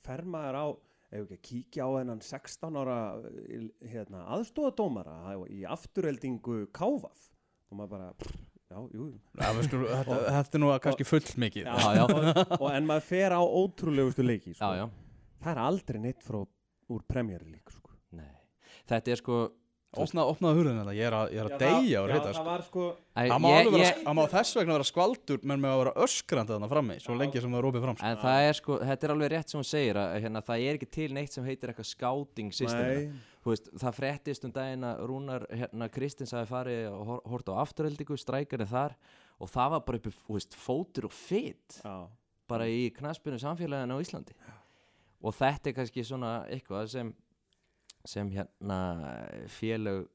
fer 0.07 0.27
maður 0.35 0.59
á 0.59 0.66
ef 1.07 1.23
ekki 1.23 1.37
að 1.37 1.45
kíkja 1.51 1.87
á 1.87 1.90
þennan 1.97 2.25
16 2.27 2.81
ára 2.83 2.99
eh, 3.31 3.71
hérna, 3.92 4.27
aðstóðadómara 4.37 5.16
í 5.55 5.62
afturheldingu 5.77 6.66
Kávaf 6.75 7.31
og 7.71 7.79
maður 7.79 7.92
bara 7.95 8.12
pff, 8.19 8.37
já, 8.73 8.79
jú 8.97 9.09
þetta, 9.38 10.21
þetta 10.38 10.59
er 10.59 10.62
nú 10.64 10.71
kannski 10.83 11.09
full 11.09 11.25
mikið 11.47 11.69
Já, 11.71 11.77
já. 12.01 12.05
Og, 12.07 12.57
og 12.61 12.69
en 12.73 12.88
maður 12.88 13.11
fer 13.12 13.37
á 13.38 13.42
ótrúlegustu 13.42 14.27
leiki 14.27 14.57
sko. 14.57 14.73
já, 14.75 14.85
já 14.85 14.87
það 15.47 15.53
er 15.53 15.62
aldrei 15.62 16.01
neitt 16.03 16.25
frá 16.27 16.40
úr 16.92 17.05
premjari 17.09 17.49
lík 17.51 17.73
sko. 17.75 17.95
Nei. 18.16 18.35
Þetta 18.90 19.12
er 19.12 19.23
sko 19.23 19.38
Opna, 19.96 20.25
opnaði 20.29 20.59
hurðin 20.59 20.79
þetta, 20.83 20.92
ég 20.99 21.07
er 21.09 21.14
að, 21.16 21.31
ég 21.33 21.40
er 21.40 21.46
að 21.46 21.61
deyja 21.62 22.01
og 22.03 22.09
já, 22.11 22.12
reyta 22.12 22.27
það 22.27 22.35
sko. 22.37 22.44
var 22.51 22.64
sko 22.66 22.87
Það 23.16 23.38
má, 23.40 23.46
ég, 23.49 23.59
alveg 23.62 23.77
vera, 23.81 23.92
það 24.03 24.16
má 24.18 24.22
þess 24.33 24.57
vegna 24.59 24.75
vera 24.77 24.87
skvaldur 24.90 25.38
menn 25.46 25.62
með 25.62 25.70
að 25.72 25.79
vera 25.81 25.92
öskrandi 26.05 26.53
þarna 26.53 26.68
frammi 26.72 26.96
svo 27.01 27.14
Já. 27.14 27.18
lengi 27.22 27.40
sem 27.44 27.55
það 27.55 27.61
er 27.62 27.68
opið 27.70 27.85
fram 27.87 27.96
sko. 27.96 28.11
En 28.11 28.18
það 28.20 28.49
er 28.49 28.59
sko, 28.59 28.77
þetta 28.90 29.07
er 29.09 29.14
alveg 29.14 29.31
rétt 29.33 29.55
sem 29.55 29.61
hún 29.62 29.68
segir 29.70 30.01
að 30.03 30.16
hérna, 30.27 30.42
það 30.51 30.64
er 30.66 30.77
ekki 30.81 30.88
til 30.99 31.09
neitt 31.16 31.33
sem 31.38 31.49
heitir 31.49 31.72
eitthvað 31.72 31.88
scouting 31.94 32.53
system 32.53 32.85
nei, 32.90 33.09
veist, 33.46 33.70
það 33.87 33.96
frettist 34.03 34.44
um 34.44 34.53
daginn 34.59 34.85
að 34.90 35.03
Rúnar 35.09 35.46
hérna, 35.62 35.88
Kristins 35.96 36.35
hafi 36.37 36.51
farið 36.51 36.83
og 36.92 37.07
hor- 37.14 37.25
hort 37.33 37.49
á 37.49 37.55
afturheldingu, 37.64 38.18
strækarnir 38.20 38.68
þar 38.75 38.99
og 39.40 39.49
það 39.55 39.72
var 39.79 39.87
bara 39.88 40.03
uppi 40.03 40.12
þú 40.18 40.37
veist, 40.37 40.59
fótur 40.61 41.09
og 41.09 41.14
fit 41.16 41.81
já, 41.81 41.96
bara 42.53 42.68
í 42.68 42.90
knaspinu 42.92 43.38
samfélaginu 43.40 43.96
á 43.96 44.03
Íslandi 44.05 44.37
og 45.25 45.33
þetta 45.40 45.70
er 45.72 45.79
kannski 45.79 46.05
svona 46.05 46.35
eitthvað 46.53 46.90
sem 46.92 47.14
sem 48.11 48.31
hérna 48.35 48.79
félög 49.53 50.07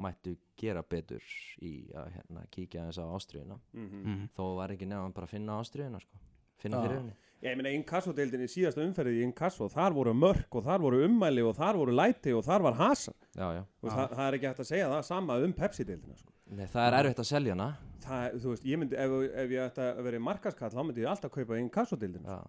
mættu 0.00 0.34
gera 0.58 0.82
betur 0.82 1.22
í 1.62 1.74
að 1.94 2.08
hérna 2.16 2.46
kíkja 2.54 2.88
þess 2.88 3.02
á 3.02 3.06
ástriðuna 3.14 3.58
mhm 3.74 4.00
mm. 4.04 4.24
þó 4.34 4.44
var 4.58 4.74
ekki 4.74 4.88
nefnum 4.90 5.14
bara 5.14 5.28
að 5.28 5.36
finna 5.36 5.60
ástriðuna 5.62 6.00
sko. 6.02 6.18
finna 6.62 6.80
Já. 6.80 6.86
fyrir 6.86 6.98
henni 7.02 7.20
Ég 7.44 7.58
meina 7.60 7.74
Inkasso-deildin 7.76 8.40
í 8.40 8.48
síðasta 8.48 8.80
umferði 8.80 9.18
í 9.18 9.24
Inkasso, 9.26 9.66
þar 9.68 9.92
voru 9.92 10.14
mörk 10.16 10.56
og 10.56 10.62
þar 10.64 10.80
voru 10.80 11.02
ummæli 11.04 11.42
og 11.44 11.52
þar 11.58 11.76
voru 11.76 11.92
læti 11.92 12.32
og 12.32 12.40
þar 12.46 12.62
var 12.64 12.78
hasa. 12.78 13.12
já, 13.36 13.44
já. 13.58 13.60
Já. 13.60 13.88
það, 13.90 14.14
það 14.14 14.22
er 14.24 14.36
ekki 14.38 14.48
hægt 14.48 14.62
að 14.62 14.68
segja 14.70 14.86
það 14.88 15.02
sama 15.10 15.36
um 15.44 15.52
Pepsi-deildina. 15.58 16.16
Sko. 16.16 16.32
Nei, 16.56 16.64
það 16.72 16.86
er 16.86 16.96
erfitt 17.02 17.20
að 17.20 17.28
selja 17.28 17.52
hana 17.52 17.68
Það, 18.04 18.38
þú 18.40 18.54
veist, 18.54 18.64
ég 18.68 18.80
myndi, 18.80 18.96
ef, 19.00 19.12
ef 19.44 19.52
ég 19.52 19.62
ætti 19.64 19.84
að 19.84 20.00
vera 20.06 20.20
í 20.20 20.24
markaskall, 20.24 20.72
þá 20.72 20.80
myndi 20.80 21.04
ég 21.04 21.12
alltaf 21.12 21.34
kaupa 21.36 21.60
Inkasso-deildina. 21.60 22.38
já. 22.38 22.40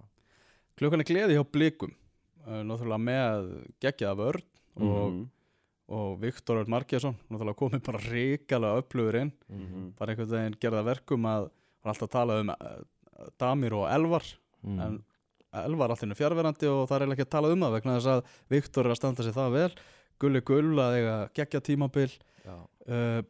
Klukkan 0.79 1.03
er 1.03 1.09
gleði 1.11 1.35
hjá 1.35 1.43
blikum 1.51 1.93
náttúrulega 2.45 3.01
með 3.01 3.51
geggjaða 3.83 4.19
vörn 4.21 4.47
og, 4.75 5.11
Mhm. 5.11 5.29
og 5.89 6.19
Viktor 6.21 6.57
Örn 6.63 6.67
Markjason 6.69 7.15
náttúrulega 7.29 7.55
komið 7.55 7.83
bara 7.85 7.99
ríkalega 7.99 8.81
upplöfur 8.81 9.15
inn 9.21 9.31
Mhm. 9.49 9.95
bara 9.97 10.11
einhvern 10.13 10.29
veginn 10.29 10.59
gerða 10.59 10.83
verkum 10.83 11.21
að 11.25 11.49
var 11.83 11.93
alltaf 11.93 12.09
að 12.09 12.11
tala 12.11 12.39
um 12.41 12.49
uh, 12.49 12.83
Damir 13.39 13.73
og 13.73 13.87
Elvar 13.89 14.23
Mm. 14.65 14.79
en 14.81 15.03
Elvar 15.53 15.89
alltaf 15.89 16.03
er 16.09 16.15
fjárverandi 16.15 16.67
og 16.67 16.89
það 16.89 17.01
er 17.01 17.07
ekki 17.13 17.25
að 17.25 17.29
tala 17.29 17.51
um 17.53 17.59
það 17.61 17.71
vegna 17.81 17.97
þess 17.99 18.07
að 18.07 18.23
Viktor 18.49 18.85
er 18.85 18.91
að 18.91 18.95
standa 18.97 19.23
sig 19.23 19.33
það 19.33 19.51
vel 19.53 19.71
Gulli 20.19 20.41
Gull 20.41 20.75
að 20.79 20.95
eiga 20.97 21.29
geggja 21.33 21.61
tímabil 21.61 22.11
uh, 22.89 23.21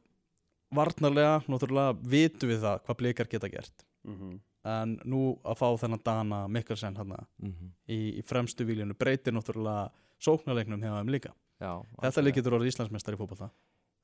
varnarlega 0.75 1.43
náttúrulega 1.47 1.93
vitum 2.09 2.49
við 2.49 2.61
það 2.63 2.79
hvað 2.85 2.97
blikar 3.01 3.27
geta 3.29 3.49
gert 3.49 3.85
Mhm. 4.05 4.39
en 4.65 4.97
nú 5.05 5.39
að 5.43 5.57
fá 5.57 5.67
þennan 5.77 6.03
Dana 6.03 6.47
Mikkelsen 6.47 6.95
hérna 6.95 7.25
Mhm. 7.41 7.71
í, 7.89 8.19
í 8.19 8.23
fremstu 8.23 8.65
víljunu 8.65 8.93
breytir 8.97 9.33
náttúrulega 9.33 9.91
sóknarleiknum 10.19 10.81
hjá 10.81 10.93
þeim 10.99 11.09
líka 11.11 11.33
Já, 11.61 11.71
þetta 12.01 12.23
líka 12.23 12.35
getur 12.41 12.57
orðið 12.59 12.71
Íslandsmeistar 12.73 13.15
í 13.15 13.17
fótbolta 13.17 13.49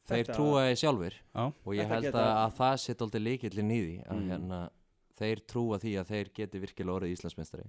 Þeir 0.08 0.26
Þetta- 0.26 0.36
trúa 0.36 0.62
því 0.66 0.76
sjálfur 0.82 1.14
Já. 1.14 1.44
og 1.46 1.74
ég 1.76 1.82
Þetta 1.86 1.94
held 1.94 2.04
geta- 2.06 2.22
að, 2.26 2.38
að 2.46 2.54
það 2.58 2.78
sitt 2.80 3.02
aldrei 3.02 3.22
líkillin 3.22 3.72
í 3.72 3.80
því 3.82 3.98
að 4.08 4.18
Mm. 4.18 4.30
hérna, 4.32 4.60
þeir 5.22 5.42
trúa 5.48 5.78
því 5.80 5.92
að 6.02 6.08
þeir 6.12 6.28
geti 6.34 6.60
virkilega 6.60 6.96
orðið 7.00 7.14
Íslandsmeistari 7.18 7.68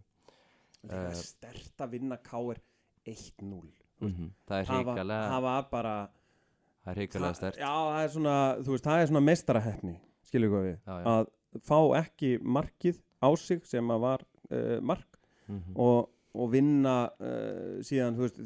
Það 0.82 0.98
Eh, 0.98 1.10
er 1.10 1.14
stert 1.14 1.76
að 1.78 1.90
vinna 1.90 2.16
K.R. 2.22 2.56
1-0 3.06 3.72
mm 4.00 4.30
Það 4.48 4.58
er 4.60 4.64
Það 4.64 4.84
var- 4.84 4.96
hrikalega 4.96 5.28
það 5.30 5.42
var 5.42 5.62
bara 5.70 6.08
Það 6.84 6.90
er 6.90 6.96
hrikalega 6.98 7.28
það- 7.32 7.36
stert 7.36 7.56
Já, 7.58 7.72
það 7.92 8.04
er 8.04 8.08
svona, 8.08 8.36
þú 8.62 8.70
veist, 8.72 8.84
það 8.84 9.02
er 9.02 9.06
svona 9.06 9.26
meistaraheppni 9.28 9.96
skilur 10.24 10.50
við 10.64 10.78
Já, 10.86 10.94
já. 11.02 11.04
að 11.04 11.26
fá 11.60 11.78
ekki 12.02 12.30
markið 12.42 12.98
á 13.22 13.28
sig 13.38 13.66
sem 13.66 13.88
að 13.88 14.00
var 14.00 14.20
uh, 14.50 14.80
mark 14.80 15.18
Mhm. 15.48 15.76
og, 15.76 16.08
og 16.34 16.50
vinna 16.52 17.10
uh, 17.20 17.80
síðan, 17.84 18.16
þú 18.16 18.26
veist, 18.26 18.40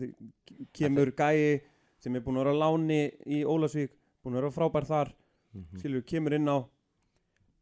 kemur 0.74 1.12
gæi 1.16 1.60
sem 2.02 2.14
er 2.16 2.20
búin 2.24 2.36
að 2.38 2.44
vera 2.44 2.54
á 2.58 2.62
láni 2.64 3.00
í 3.26 3.44
Ólasvík, 3.46 3.92
búin 4.24 4.34
að 4.36 4.40
vera 4.42 4.50
frábær 4.58 4.86
þar 4.88 5.12
Mhm. 5.56 5.78
skilur, 5.80 6.02
kemur 6.04 6.34
inn 6.36 6.48
á 6.52 6.58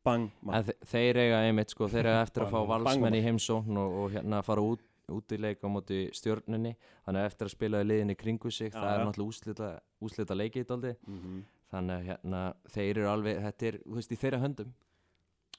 bang, 0.04 0.30
þe- 0.44 0.74
þeir 0.90 1.16
eiga 1.16 1.36
einmitt 1.46 1.70
sko, 1.70 1.86
þeir 1.86 2.06
eiga 2.10 2.22
eftir 2.26 2.42
að 2.42 2.50
fá 2.50 2.66
valsmenn 2.66 3.14
í 3.14 3.22
heimsókn 3.22 3.76
og, 3.78 3.92
og 4.02 4.10
hérna 4.10 4.42
fara 4.42 4.60
út, 4.60 4.80
út 5.08 5.28
í 5.32 5.38
leik 5.38 5.60
á 5.62 5.68
móti 5.70 6.10
stjörnunni 6.12 6.74
þannig 7.06 7.20
að 7.22 7.26
eftir 7.30 7.46
að 7.46 7.50
spila 7.54 7.80
í 7.84 7.86
liðinni 7.86 8.16
kringu 8.16 8.50
sig 8.50 8.72
Já, 8.72 8.80
það 8.80 8.90
er 8.90 8.98
já. 8.98 9.04
náttúrulega 9.06 9.28
úslita, 9.30 9.68
úslita 10.02 10.34
leikið 10.34 10.66
daldi 10.66 10.94
mm 11.06 11.20
-hmm. 11.20 11.42
þannig 11.70 11.94
að 12.00 12.04
hérna 12.08 12.54
þeir 12.74 12.90
eru 12.98 13.08
alveg, 13.08 13.36
þetta 13.44 13.66
er, 13.70 13.78
þú 13.86 13.94
veist, 13.94 14.12
í 14.12 14.16
þeirra 14.16 14.40
höndum 14.42 14.72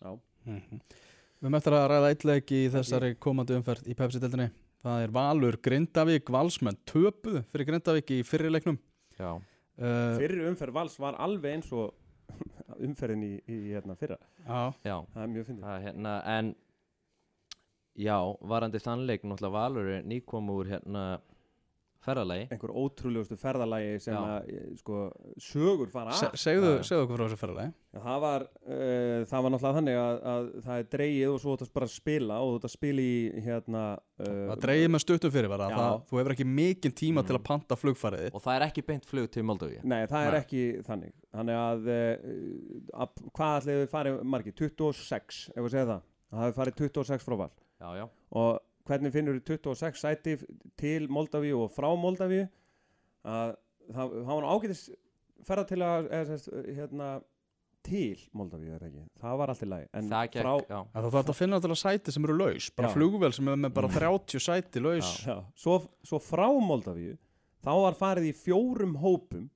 Já, 0.01 0.19
Mhm. 0.45 0.79
Við 1.45 1.51
möttum 1.53 1.75
að 1.77 1.83
ræða 1.91 2.07
eitt 2.09 2.23
leik 2.25 2.51
í 2.57 2.59
þessari 2.73 3.11
komandi 3.21 3.53
umferð 3.53 3.85
í 3.85 3.93
Pepsi-deldinni 3.93 4.47
það 4.81 5.03
er 5.03 5.11
Valur 5.13 5.57
Grindavík 5.61 6.31
Valsmenn 6.33 6.79
töpuð 6.89 7.43
fyrir 7.51 7.67
Grindavík 7.67 8.13
í 8.15 8.23
fyrri 8.25 8.49
leiknum. 8.49 8.79
Já, 9.13 9.35
uh, 9.37 10.15
fyrir 10.17 10.47
umferð 10.49 10.73
vals 10.73 10.97
var 10.97 11.19
alveg 11.21 11.59
eins 11.59 11.69
og 11.69 11.93
umferðin 12.87 13.27
í, 13.27 13.31
í 13.45 13.59
hérna 13.75 13.93
fyrra. 13.99 14.17
Já, 14.41 14.73
já. 14.89 14.95
Það 15.13 15.21
er 15.21 15.31
mjög 15.35 15.47
fyndið. 15.51 15.67
Það 15.67 15.85
hérna, 15.85 16.15
en 16.33 16.51
já, 18.07 18.17
varandi 18.55 18.81
þannleik 18.81 19.29
náttúrulega 19.29 19.55
Valur 19.59 19.93
er 19.99 20.09
nýkom 20.15 20.49
úr 20.55 20.73
hérna 20.73 21.05
ferðalagi. 22.05 22.45
Einhver 22.53 22.73
ótrúlegustu 22.81 23.37
ferðalagi 23.41 23.95
sem 24.03 24.15
að 24.17 24.49
eh, 24.53 24.67
sko, 24.79 24.99
sögur 25.41 25.89
fara 25.93 26.13
Se, 26.19 26.29
af. 26.29 26.37
segðu, 26.39 26.71
segðu 26.85 27.05
okkur 27.07 27.17
frá 27.19 27.25
þessu 27.27 27.39
ferðalegi 27.41 27.73
Já, 27.95 27.99
það 28.03 28.17
var 28.25 28.43
uh, 28.43 29.19
það 29.31 29.43
var 29.45 29.51
náttúrulega 29.53 29.77
þannig 29.79 29.97
að, 30.01 30.17
að 30.31 30.47
það 30.65 30.79
er 30.81 30.87
dreigið 30.95 31.29
og 31.31 31.37
svo 31.45 31.53
þú 31.55 31.65
ert 31.67 31.73
bara 31.77 31.87
að 31.87 31.93
spila 31.95 32.39
og 32.43 32.49
þú 32.49 32.57
ert 32.59 32.65
að 32.67 32.73
spila 32.75 33.05
í 33.05 33.43
hérna 33.45 33.83
uh, 33.95 34.31
Það 34.51 34.63
dreigir 34.65 34.91
með 34.95 35.03
stuttum 35.05 35.33
fyrir 35.35 35.51
vera 35.53 35.69
Já. 35.71 35.77
það, 35.79 36.01
Þú 36.09 36.19
hefur 36.19 36.35
ekki 36.35 36.47
mikinn 36.51 36.95
tíma 36.99 37.23
Mm. 37.23 37.27
til 37.29 37.37
að 37.39 37.43
panta 37.47 37.77
flugfærið 37.79 38.35
og 38.35 38.43
það 38.43 38.57
er 38.59 38.65
ekki 38.67 38.83
beint 38.89 39.07
flug 39.07 39.29
til 39.31 39.45
Moldóvi 39.47 39.79
Nei, 39.87 40.01
það 40.11 40.27
er 40.27 40.35
Nei. 40.35 40.41
ekki 40.43 40.63
þannig. 40.89 41.13
Þannig 41.35 41.61
að, 41.61 41.87
uh, 41.95 42.99
að 43.05 43.23
hvað 43.35 43.55
ætlaði 43.61 43.79
við 43.85 43.89
farið 43.95 44.19
margir? 44.35 44.55
26, 44.59 45.39
ef 45.55 45.63
við 45.65 45.71
segja 45.77 45.87
það. 45.93 46.03
Það 46.35 46.43
hafi 46.43 46.55
farið 46.59 46.77
26 46.83 47.25
frá 47.29 47.35
val. 47.45 47.49
Já, 47.79 47.89
já, 48.01 48.05
og 48.39 48.59
hvernig 48.85 49.11
finnur 49.13 49.37
við 49.39 49.45
26 49.55 50.01
sæti 50.01 50.35
til 50.79 51.07
Moldavíu 51.09 51.63
og 51.65 51.71
frá 51.73 51.87
Moldavíu 51.97 52.45
að 53.25 53.55
það, 53.91 54.11
það 54.25 54.33
var 54.35 54.49
ágætis 54.55 54.83
ferða 55.45 55.65
til 55.69 55.81
að 55.85 56.11
eða, 56.11 56.25
sest, 56.31 56.51
hérna, 56.77 57.09
til 57.85 58.17
Moldavíu 58.33 58.73
er 58.73 58.81
það 58.81 58.87
ekki, 58.91 59.03
það 59.21 59.35
var 59.41 59.51
allt 59.53 59.63
í 59.65 59.69
lagi 59.69 59.89
það 60.41 60.61
já 60.69 60.79
Það 60.93 61.03
þarf 61.05 61.17
þetta 61.19 61.33
að 61.35 61.39
finna 61.41 61.59
til 61.61 61.71
að 61.75 61.81
sæti 61.81 62.13
sem 62.15 62.25
eru 62.25 62.37
laus 62.39 62.69
bara 62.77 62.89
Já. 62.89 62.93
flugvél 62.95 63.35
sem 63.37 63.47
er 63.51 63.59
með 63.65 63.73
bara 63.75 63.89
Mm. 63.91 63.99
30 63.99 64.45
sæti 64.47 64.81
laus 64.81 65.11
já, 65.25 65.35
svo, 65.55 65.75
svo 66.05 66.21
frá 66.21 66.47
Moldavíu 66.69 67.17
þá 67.65 67.71
var 67.81 67.97
farið 67.99 68.29
í 68.31 68.33
fjórum 68.37 68.95
hópum 69.01 69.49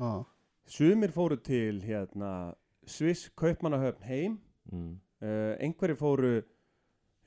Já. 0.00 0.24
sumir 0.68 1.12
fóru 1.12 1.36
til 1.40 1.80
hérna, 1.84 2.54
Sviss 2.86 3.28
Kaupmannahöfn 3.36 4.04
heim 4.08 4.38
mm. 4.72 4.92
uh, 5.22 5.54
einhverjir 5.60 5.96
fóru 6.00 6.32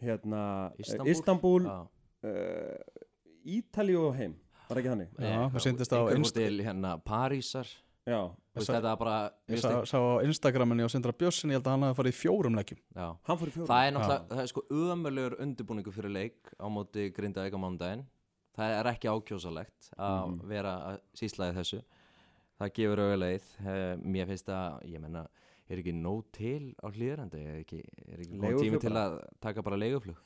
hérna, 0.01 0.71
Istanbúl? 0.79 1.11
Istanbul, 1.13 1.65
uh, 1.67 2.77
Ítalíu 3.49 4.07
og 4.09 4.15
heim 4.19 4.35
var 4.69 4.77
ekki 4.81 4.91
þannig? 4.91 5.13
Já, 5.17 5.37
mér 5.49 5.63
sýndist 5.63 5.93
á 5.95 5.99
Einhver 5.99 6.17
Insta- 6.19 6.39
fór 6.39 6.47
til 6.49 6.59
hérna 6.65 6.91
Parísar. 7.01 7.67
Já, 8.09 8.19
veist, 8.55 8.67
Sá- 8.69 8.73
þetta 8.75 8.91
er 8.91 8.97
bara 8.97 9.31
Ég 9.49 9.59
sá, 9.61 9.71
sá 9.85 9.97
á 9.97 10.23
Instagraminu 10.25 10.83
og 10.85 10.89
Sindra 10.91 11.11
Bjössin 11.13 11.49
ég 11.51 11.57
held 11.59 11.63
að 11.67 11.71
hann 11.75 11.81
hafi 11.87 11.97
farið 12.01 12.13
í 12.13 12.19
fjórum 12.19 12.55
leikjum. 12.57 12.79
Já. 12.95 13.17
hann 13.23 13.37
fór 13.37 13.47
í 13.47 13.51
fjórum. 13.53 13.67
Það 13.67 13.87
er 13.87 13.91
náttúrulega, 13.93 14.27
það 14.29 14.39
er 14.43 14.47
sko 14.47 14.61
ömurlegur 14.71 15.35
undirbúningu 15.39 15.91
fyrir 15.93 16.11
leik 16.13 16.53
á 16.59 16.65
móti 16.69 17.11
Grindavík 17.13 17.53
á 17.53 17.59
mánudaginn. 17.59 18.05
Það 18.57 18.79
er 18.79 18.85
ekki 18.93 19.07
ákjósalegt 19.13 19.91
að 19.97 20.27
Mhm. 20.27 20.47
vera 20.47 20.99
í 21.51 21.55
þessu. 21.55 21.81
Það 22.59 22.73
gefur 22.73 22.97
auðvitað 22.99 23.19
uh, 23.61 23.95
Mér 24.03 24.27
finnst 24.27 24.49
að, 24.49 24.83
ég 24.91 24.99
menna 24.99 25.27
er 25.69 25.81
ekki 25.81 25.93
nóg 25.95 26.25
til 26.35 26.73
á 26.81 26.87
hlýðrandi 26.89 27.43
er 27.43 27.61
ekki, 27.61 27.83
er 28.07 28.23
ekki 28.23 28.39
nóg 28.39 28.47
Leiguflug 28.47 28.65
tími 28.65 28.81
til 28.83 28.95
bara. 28.95 29.05
að 29.05 29.37
taka 29.45 29.65
bara 29.65 29.79
leiguflug 29.79 30.25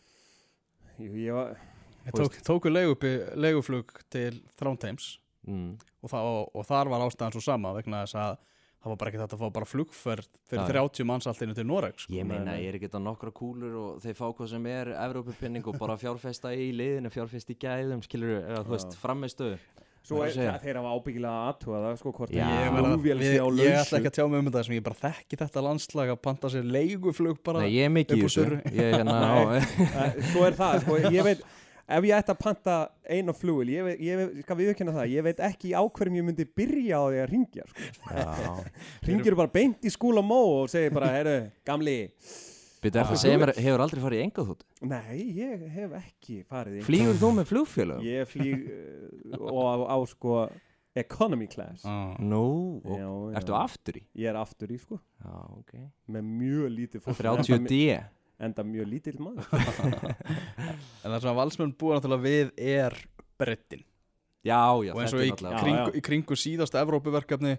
Ég, 1.01 1.13
ég 1.25 1.36
var, 1.36 1.58
Ég 2.03 2.15
tók, 2.17 2.39
tóku 2.45 2.71
leiguflug 2.71 3.93
til 4.13 4.41
Þránteims 4.60 5.17
mm. 5.47 5.69
og, 6.03 6.10
það, 6.12 6.32
og 6.53 6.67
þar 6.69 6.91
var 6.93 7.06
ástæðan 7.08 7.38
svo 7.38 7.43
sama 7.43 7.73
vegna 7.75 8.03
þess 8.03 8.19
að 8.21 8.41
það 8.84 8.91
var 8.91 8.99
bara 8.99 9.12
ekki 9.12 9.21
þetta 9.21 9.38
að 9.38 9.41
fá 9.41 9.56
bara 9.56 9.67
flugferð 9.69 10.25
fyrir 10.49 10.63
Já, 10.65 10.67
já. 10.67 10.82
30 10.84 11.08
manns 11.08 11.27
allt 11.32 11.43
innu 11.45 11.53
til 11.56 11.63
Noreg 11.69 12.01
sko. 12.03 12.12
Ég 12.12 12.27
meina, 12.27 12.58
ég 12.60 12.67
er 12.67 12.77
ekki 12.77 12.89
þetta 12.89 12.99
nokkra 12.99 13.32
kúlur 13.36 13.77
og 13.79 14.01
þeir 14.03 14.17
fá 14.17 14.25
hvað 14.27 14.49
sem 14.51 14.67
er 14.73 14.91
Evrópupinning 15.06 15.69
og 15.71 15.77
bara 15.79 15.95
fjárfesta 16.01 16.51
í 16.51 16.67
liðinu, 16.75 17.12
fjárfesta 17.13 17.56
í 17.56 17.60
gæðum 17.63 18.03
skilur, 18.03 18.41
eða 18.43 18.65
þú 18.67 18.75
veist, 18.75 18.97
frammeistöðu 18.99 19.56
Svo 19.56 19.71
Það 19.73 19.83
er 20.11 20.35
er, 20.43 20.59
þeir 20.63 20.77
hafa 20.81 20.93
ábyggilega 20.97 21.41
aðtúa 21.49 21.77
það 21.85 21.97
sko 22.01 22.11
hvort 22.17 22.33
Já. 22.35 22.43
ég, 22.43 22.59
ég 22.59 22.73
við- 23.23 23.39
á 23.39 23.47
ég 23.63 23.77
ætla 23.79 23.99
ekki 24.01 24.09
að 24.11 24.15
tjá 24.17 24.25
mig 24.29 24.39
um 24.43 24.47
þetta 24.51 24.63
sem 24.67 24.75
ég 24.75 24.83
bara 24.83 24.99
þekki 25.03 25.39
þetta 25.43 25.63
landslag 25.69 26.11
að 26.13 26.21
panta 26.27 26.51
sér 26.51 26.65
leiguflug 26.75 27.39
bara 27.43 27.63
Nei, 27.63 27.71
ég 27.77 27.87
er 27.87 27.93
mikið 27.95 28.17
í 28.17 28.23
þessu. 28.27 28.45
Ég 28.73 28.83
er 28.83 28.97
hérna 28.99 29.17
Svo 30.33 30.43
er 30.49 30.57
það, 30.59 30.79
sko, 30.83 30.97
ég 31.07 31.23
veit 31.29 31.45
Ef 31.93 32.05
ég 32.07 32.13
ætti 32.15 32.31
að 32.31 32.37
panta 32.39 32.73
einu 33.11 33.33
flugvél 33.35 33.67
ég, 33.73 33.83
veit- 33.83 33.99
ég 34.07 34.15
veit- 34.21 34.37
skal 34.45 34.55
viðurkenna 34.55 34.93
það, 34.95 35.09
ég 35.11 35.25
veit 35.25 35.39
ekki 35.43 35.73
á 35.75 35.83
hverjum 35.83 36.15
ég 36.15 36.23
myndi 36.29 36.45
byrja 36.47 36.95
á 36.95 37.03
því 37.11 37.17
að 37.19 37.27
ringja 37.33 37.65
sko. 37.67 38.53
Ringir 39.09 39.35
bara 39.35 39.51
beint 39.51 39.83
í 39.83 39.91
skúla 39.91 40.23
mó 40.23 40.39
og 40.63 40.71
segir 40.71 40.95
bara, 40.95 41.09
heyrðu, 41.11 41.35
gamli 41.67 41.97
Byrju, 42.84 43.00
eftir 43.04 43.15
að 43.17 43.22
segja 43.24 43.39
mér, 43.41 43.54
hefur 43.65 43.84
aldrei 43.86 44.04
farið 44.04 44.19
í 44.19 44.24
engað 44.28 44.50
þútt 44.52 44.63
Nei, 44.91 45.17
ég 45.39 45.63
hef 45.78 45.96
ekki 46.02 46.38
farið 46.50 46.78
í 46.82 46.86
Flýgur 46.88 47.19
þú 47.22 47.32
með 47.39 47.50
flugfélögum? 47.54 48.08
Ég 48.08 48.30
flýg 48.34 48.67
uh, 48.67 49.38
og 49.50 49.63
á, 49.63 49.74
á 49.96 49.98
sko 50.12 50.38
economy 50.93 51.48
class. 51.50 51.82
Nú, 52.22 52.43
og 52.86 53.00
Já, 53.00 53.08
já. 53.08 53.38
ertu 53.39 53.56
aftur 53.58 53.96
í? 53.98 54.04
Ég 54.22 54.30
er 54.30 54.38
aftur 54.38 54.69
í 54.69 54.76
sko. 54.78 55.00
Já, 55.24 55.32
ok. 55.58 55.72
Með 56.13 56.28
mjög 56.43 56.67
lítið 56.76 57.02
fólk. 57.08 57.17
30D 57.24 57.80
enda 58.43 58.65
mjög 58.67 58.89
lítill 58.91 59.17
maður. 59.24 59.48
En 61.04 61.12
það 61.12 61.17
sem 61.24 61.32
að 61.32 61.39
valsmenn 61.39 61.74
búa 61.80 61.98
náttúrulega 61.98 62.26
við 62.28 62.52
er 62.78 62.96
brettin 63.39 63.84
Já, 64.43 64.60
já, 64.84 64.91
og 64.91 65.00
eins 65.00 65.13
þetta 65.13 65.17
og 65.17 65.22
er 65.22 65.26
í, 65.26 65.32
náttúrulega 65.32 65.56
Já, 65.56 65.62
kringu, 65.63 65.86
já. 65.88 65.96
í 65.96 66.04
kringu 66.04 66.38
síðasta 66.39 66.82
Evrópuverkefni 66.84 67.54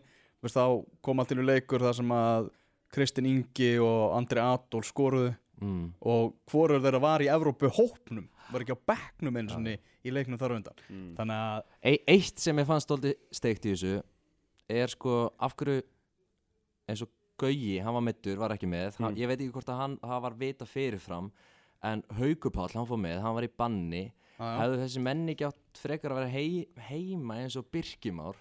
veist, 0.44 0.58
þá 0.58 0.64
kom 1.04 1.22
allt 1.22 1.32
innu 1.34 1.46
leikur 1.48 1.84
þar 1.84 1.96
sem 2.00 2.14
að 2.16 2.50
Kristinn 2.94 3.26
Ingi 3.30 3.72
og 3.82 4.14
Andri 4.18 4.40
Adolf 4.42 4.88
skoruðu 4.92 5.32
mm. 5.60 5.84
og 6.06 6.34
hvorur 6.50 6.82
þeirra 6.84 7.00
var 7.02 7.24
í 7.24 7.30
Evrópu 7.32 7.70
hópnum 7.74 8.28
var 8.52 8.62
ekki 8.64 8.76
á 8.76 8.86
bekknum 8.92 9.38
eins 9.40 9.54
og 9.56 9.66
í 10.04 10.12
leiknum 10.12 10.38
þar 10.40 10.56
undan 10.58 10.80
mm. 10.88 11.10
þannig 11.18 11.42
að 11.48 11.62
e 11.90 11.94
Eitt 12.14 12.42
sem 12.42 12.60
ég 12.60 12.68
fannst 12.68 12.86
stolti 12.88 13.14
steikt 13.34 13.66
í 13.66 13.72
þessu 13.74 13.94
er 14.70 14.92
sko 14.92 15.18
af 15.42 15.56
hverju 15.58 15.82
eins 16.88 17.02
og 17.06 17.12
Gauji, 17.34 17.80
hann 17.82 17.96
var 17.96 18.04
mittur, 18.06 18.36
var 18.38 18.52
ekki 18.54 18.68
með 18.70 18.94
hann, 19.00 19.10
Mm. 19.10 19.18
ég 19.18 19.26
veit 19.26 19.40
ekki 19.40 19.52
hvort 19.56 19.70
að 19.72 19.78
hann 19.80 19.94
það 19.98 20.20
var 20.22 20.34
vita 20.38 20.66
fyrirfram 20.70 21.32
en 21.82 22.02
Haukupáll, 22.14 22.70
hann 22.76 22.86
fór 22.86 23.00
með, 23.02 23.16
hann 23.24 23.34
var 23.34 23.42
í 23.42 23.50
banni 23.50 24.04
já, 24.38 24.44
hefðu 24.60 24.78
þessi 24.84 25.02
menn 25.02 25.24
ekki 25.32 25.48
átt 25.48 25.80
frekar 25.82 26.14
að 26.14 26.20
vera 26.20 26.30
hei, 26.30 26.68
heima 26.86 27.40
eins 27.42 27.56
og 27.58 27.66
Birkimár 27.74 28.38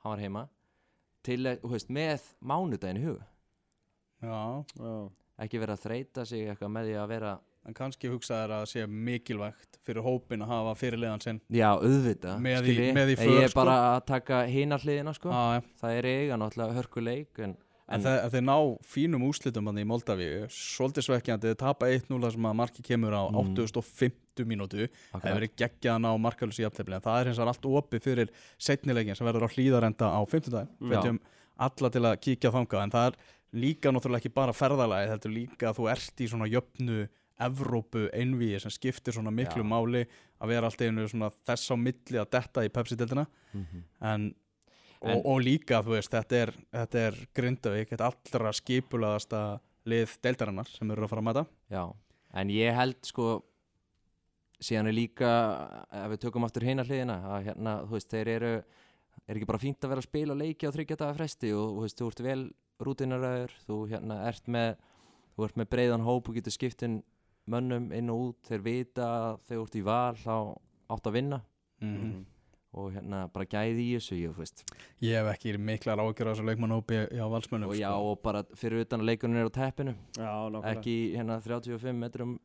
hann 0.00 0.14
var 0.14 0.22
heima 0.24 0.46
til, 1.24 1.42
þú 1.60 1.74
veist, 1.74 1.92
með 1.92 2.24
mánudaginn 2.40 3.02
í 3.02 3.04
huga 3.04 3.20
já, 3.20 3.28
Já. 3.28 3.33
Ekki 5.44 5.58
vera 5.62 5.74
að 5.76 5.82
þreita 5.88 6.24
sig 6.28 6.46
eitthvað 6.52 6.72
með 6.76 6.88
því 6.90 6.94
að 7.02 7.08
vera 7.14 7.32
en 7.64 7.74
kannski 7.74 8.10
hugsaður 8.12 8.52
að 8.58 8.64
sé 8.68 8.82
mikilvægt 8.86 9.78
fyrir 9.86 10.04
hópin 10.04 10.42
að 10.44 10.50
hafa 10.52 10.74
fyrirliðan 10.82 11.22
sinn 11.24 11.40
já, 11.48 11.70
auðvita 11.80 12.36
Með 12.44 12.68
í- 12.68 12.92
með 12.92 13.12
í 13.14 13.16
ég 13.16 13.42
er 13.46 13.48
sko. 13.52 13.60
bara 13.64 13.76
að 13.96 14.04
taka 14.06 14.42
hina 14.46 14.76
hliðina 14.78 15.14
sko. 15.16 15.30
Já, 15.32 15.44
já. 15.56 15.62
það 15.80 15.98
er 15.98 16.04
eiga 16.12 16.36
náttúrulega 16.40 16.76
hörkuleik 16.80 17.38
en, 17.38 17.56
En, 17.86 18.00
en 18.00 18.04
þeir, 18.06 18.30
þeir 18.32 18.44
ná 18.48 18.54
fínum 18.88 19.24
úslitum 19.28 19.66
í 19.76 19.82
Moldavíu 19.84 20.46
svolítið 20.48 21.04
svekkjandi, 21.04 21.50
þeir 21.52 21.58
tapa 21.60 21.86
1-0 21.92 22.16
þar 22.22 22.32
sem 22.32 22.46
að 22.48 22.54
marki 22.56 22.82
kemur 22.82 23.12
á 23.12 23.22
Mm. 23.28 23.56
850 23.56 24.44
mínútu 24.48 24.86
það 25.12 25.20
hefur 25.20 25.36
verið 25.40 25.52
geggjað 25.60 25.92
að 25.98 26.00
ná 26.00 26.10
markalus 26.20 26.60
í 26.60 26.64
aftefli 26.64 26.94
en 26.96 27.04
það 27.04 27.20
er 27.20 27.26
hins 27.28 27.38
vegar 27.42 27.52
allt 27.52 27.68
opið 27.68 28.00
fyrir 28.06 28.28
setnilegin 28.58 29.16
sem 29.16 29.26
verður 29.28 29.44
á 29.44 29.52
hlýðarenda 29.52 30.06
á 30.16 30.20
50 30.24 30.50
daginn 30.52 30.72
Mm. 30.80 30.88
hvetjum 30.94 31.20
alla 31.58 31.90
til 31.90 32.02
að 32.08 32.16
kíkja 32.24 32.50
þangað 32.56 32.82
en 32.82 32.90
það 32.90 33.06
er 33.06 33.16
líka 33.54 33.92
náttúrulega 33.94 34.22
ekki 34.24 34.34
bara 34.34 34.52
ferðalagi 34.56 35.10
heldur 35.12 35.32
líka 35.34 35.70
að 35.70 35.78
þú 35.78 35.90
ert 35.92 36.20
í 36.24 36.28
svona 36.30 36.48
jöfnu 36.50 37.04
Evrópu 37.44 38.04
einvíi 38.14 38.60
sem 38.62 38.70
skiptir 38.70 39.14
svona 39.16 39.32
miklu 39.34 39.64
Já. 39.64 39.66
máli 39.66 40.04
að 40.38 40.50
vera 40.52 40.68
alltaf 40.68 40.86
einu 40.86 41.06
svona 41.10 41.32
þess 41.46 41.70
á 41.70 41.76
milli 41.76 42.20
að 42.20 42.28
detta 42.30 42.62
í 42.62 42.70
Pepsi-deltina 42.70 43.24
Mhm. 43.54 43.80
en, 44.00 44.34
og, 45.02 45.10
En- 45.10 45.22
og 45.26 45.40
líka 45.42 45.82
þú 45.82 45.96
veist 45.96 46.10
þetta 46.14 46.36
er, 46.44 46.52
þetta 46.72 46.98
er 47.08 47.14
Grindavík 47.34 47.88
þetta 47.90 48.10
allra 48.12 48.52
skipulaðasta 48.52 49.40
lið 49.86 50.14
deildarinnar 50.22 50.68
sem 50.70 50.90
eru 50.90 51.02
að 51.04 51.10
fara 51.10 51.22
að 51.22 51.28
mæta 51.28 51.46
Já, 51.70 51.92
en 52.34 52.48
ég 52.48 52.74
held 52.74 52.96
sko 53.02 53.42
síðan 54.62 54.88
er 54.88 54.96
líka 54.96 55.30
ef 55.92 56.10
við 56.14 56.20
tökum 56.24 56.44
aftur 56.46 56.62
hina 56.64 56.84
hliðina 56.86 57.18
að 57.34 57.44
hérna, 57.50 57.74
þú 57.84 57.96
veist, 57.98 58.10
þeir 58.14 58.28
eru 58.38 58.52
er 59.28 59.38
ekki 59.38 59.48
bara 59.48 59.62
fínt 59.62 59.84
að 59.84 59.94
vera 59.94 60.02
að 60.04 60.08
spila 60.08 60.34
og 60.34 60.40
leiki 60.42 60.68
á 60.68 60.74
þryggja 60.74 61.00
daga 61.00 61.16
fresti 61.18 61.52
og 61.56 61.70
þú 61.76 61.84
veist, 61.86 61.98
þú 62.00 62.10
ert 62.10 62.22
vel 62.26 62.42
rútinaröður 62.84 63.56
þú 63.68 63.78
hérna 63.92 64.20
ert 64.28 64.46
með 64.50 64.76
þú 65.34 65.48
ert 65.48 65.58
með 65.60 65.70
breiðan 65.74 66.06
hóp 66.06 66.28
og 66.28 66.38
getur 66.38 66.54
skiptin 66.54 67.00
mönnum 67.50 67.90
inn 67.92 68.12
og 68.12 68.28
út, 68.28 68.38
þeir 68.48 68.62
vita 68.64 69.08
að 69.08 69.40
þegar 69.48 69.58
þú 69.58 69.66
ert 69.66 69.76
í 69.80 69.84
val 69.84 70.14
þá 70.20 70.36
átt 70.94 71.10
að 71.10 71.16
vinna. 71.18 71.42
Mm 71.80 71.96
Mhm. 71.98 72.24
og 72.74 72.90
hérna 72.90 73.28
bara 73.30 73.46
gæði 73.46 73.82
í 73.84 73.90
þessu, 73.94 74.16
ég, 74.18 74.34
ég 75.00 75.14
hef 75.14 75.28
ekki 75.30 75.58
miklar 75.58 76.00
ágjör 76.02 76.26
á 76.26 76.32
þessu 76.34 76.46
leikmannhópi 76.48 76.96
á 77.22 77.26
valsmönnum 77.30 77.70
og 77.70 77.76
já, 77.78 77.86
sko. 77.86 78.10
og 78.10 78.22
bara 78.22 78.42
fyrir 78.42 78.80
utan 78.82 79.00
að 79.00 79.04
leikunum 79.12 79.36
er 79.36 79.46
á 79.46 79.52
teppinu. 79.54 79.94
Já, 80.18 80.74
ekki 80.74 81.14
hérna 81.14 81.40
35 81.40 81.94
metrum 81.94 82.40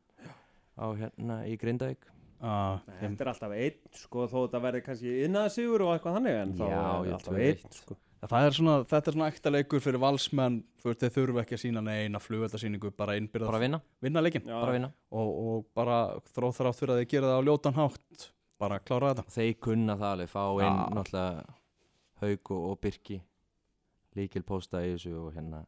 á 0.78 0.86
hérna 0.94 1.40
í 1.50 1.58
Grindavík 1.58 2.06
Ah, 2.40 2.78
Þetta 3.02 3.24
er 3.24 3.28
alltaf 3.34 3.52
einn, 3.52 3.74
sko, 4.00 4.22
þó 4.30 4.36
þetta 4.46 4.60
verði 4.64 4.80
kannski 4.86 5.10
innaðsigur 5.26 5.82
og 5.84 5.90
eitthvað 5.92 6.14
þannig 6.16 6.38
en 6.40 6.54
þá 6.56 6.62
Já, 6.64 6.78
er 6.80 7.08
ég 7.10 7.16
alltaf 7.18 7.34
einn, 7.36 7.50
eitt. 7.50 7.74
sko 7.82 7.96
Það 8.20 8.46
er 8.46 8.54
svona, 8.56 8.72
þetta 8.84 9.08
er 9.10 9.14
svona 9.16 9.28
ekta 9.32 9.50
leikur 9.52 9.80
fyrir 9.80 10.00
valsmenn 10.02 10.56
þú 10.82 10.88
veist, 10.90 11.00
þeir 11.04 11.12
þurfa 11.14 11.40
ekki 11.44 11.56
að 11.56 11.60
sína 11.62 11.82
neina 11.84 12.20
flugveldasýningu 12.20 12.90
bara 12.96 13.14
innbyrða 13.16 13.48
bara 13.48 13.60
vinna, 13.62 13.80
vinna 14.04 14.20
leikin 14.24 14.44
Já, 14.48 14.56
bara 14.60 14.74
vinna. 14.76 14.90
Og, 15.16 15.30
og 15.52 15.66
bara 15.76 15.96
þróð 16.34 16.58
þrátt 16.58 16.80
fyrir 16.80 16.92
að 16.94 17.00
þeir 17.00 17.08
gera 17.14 17.30
það 17.30 17.40
á 17.40 17.46
ljótan 17.48 17.78
hátt 17.78 18.26
bara 18.60 18.78
klára 18.84 19.12
þetta. 19.14 19.24
Þeir 19.36 19.54
kunna 19.64 19.96
það 19.96 20.12
alveg, 20.14 20.32
fá 20.34 20.42
inn 20.60 20.80
Já. 20.80 20.88
náttúrulega 20.98 21.56
Haug 22.20 22.52
og, 22.56 22.64
og 22.72 22.80
Birki 22.84 23.20
líkil 24.20 24.42
pósta 24.44 24.82
í 24.84 24.92
þessu 24.96 25.14
og 25.16 25.30
hérna 25.36 25.62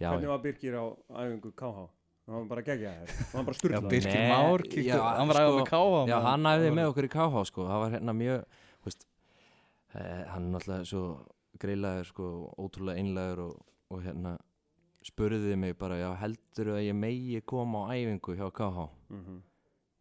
já, 0.00 0.08
Hvernig 0.12 0.30
var 0.32 0.40
Birgir 0.44 0.76
á 0.80 0.84
æfingu 1.20 1.52
KH? 1.52 1.88
Það 2.28 2.34
var 2.36 2.48
bara 2.50 2.62
gegja 2.66 2.90
þér, 2.92 3.12
það 3.16 3.36
var 3.38 3.44
bara 3.48 3.54
Já, 3.56 3.58
sturglað 3.58 3.86
Birkir 3.88 4.24
Már, 4.28 4.62
kíktu, 4.68 4.82
já, 4.84 4.96
hann 5.00 5.30
var 5.30 5.38
að 5.38 5.46
æfa 5.46 5.52
sko, 5.52 5.58
með 5.62 5.68
káa 5.70 6.00
já, 6.10 6.16
hann 6.26 6.48
æfði 6.50 6.72
með 6.76 6.88
okkur 6.90 7.06
í 7.08 7.10
KH 7.14 7.44
sko, 7.48 7.64
það 7.70 7.80
var 7.82 7.94
hérna 7.94 8.14
mjög 8.18 8.42
þú 8.68 8.88
veist, 8.90 9.06
eh, 9.94 10.24
hann 10.34 10.44
er 10.44 10.52
náttúrulega 10.58 10.88
svo 10.90 11.02
greilaður 11.62 12.10
sko, 12.10 12.26
ótrúlega 12.60 13.00
einlegur 13.00 13.40
og, 13.46 13.54
og 13.96 14.02
hérna 14.04 14.34
spurði 15.08 15.56
mig 15.56 15.76
bara, 15.80 15.96
já 16.02 16.10
heldur 16.20 16.72
að 16.74 16.82
ég 16.90 16.98
megi 17.00 17.40
koma 17.48 17.86
á 17.88 17.96
æfingu 17.96 18.36
hjá 18.36 18.50
KH? 18.60 18.88
Mhm. 19.08 19.38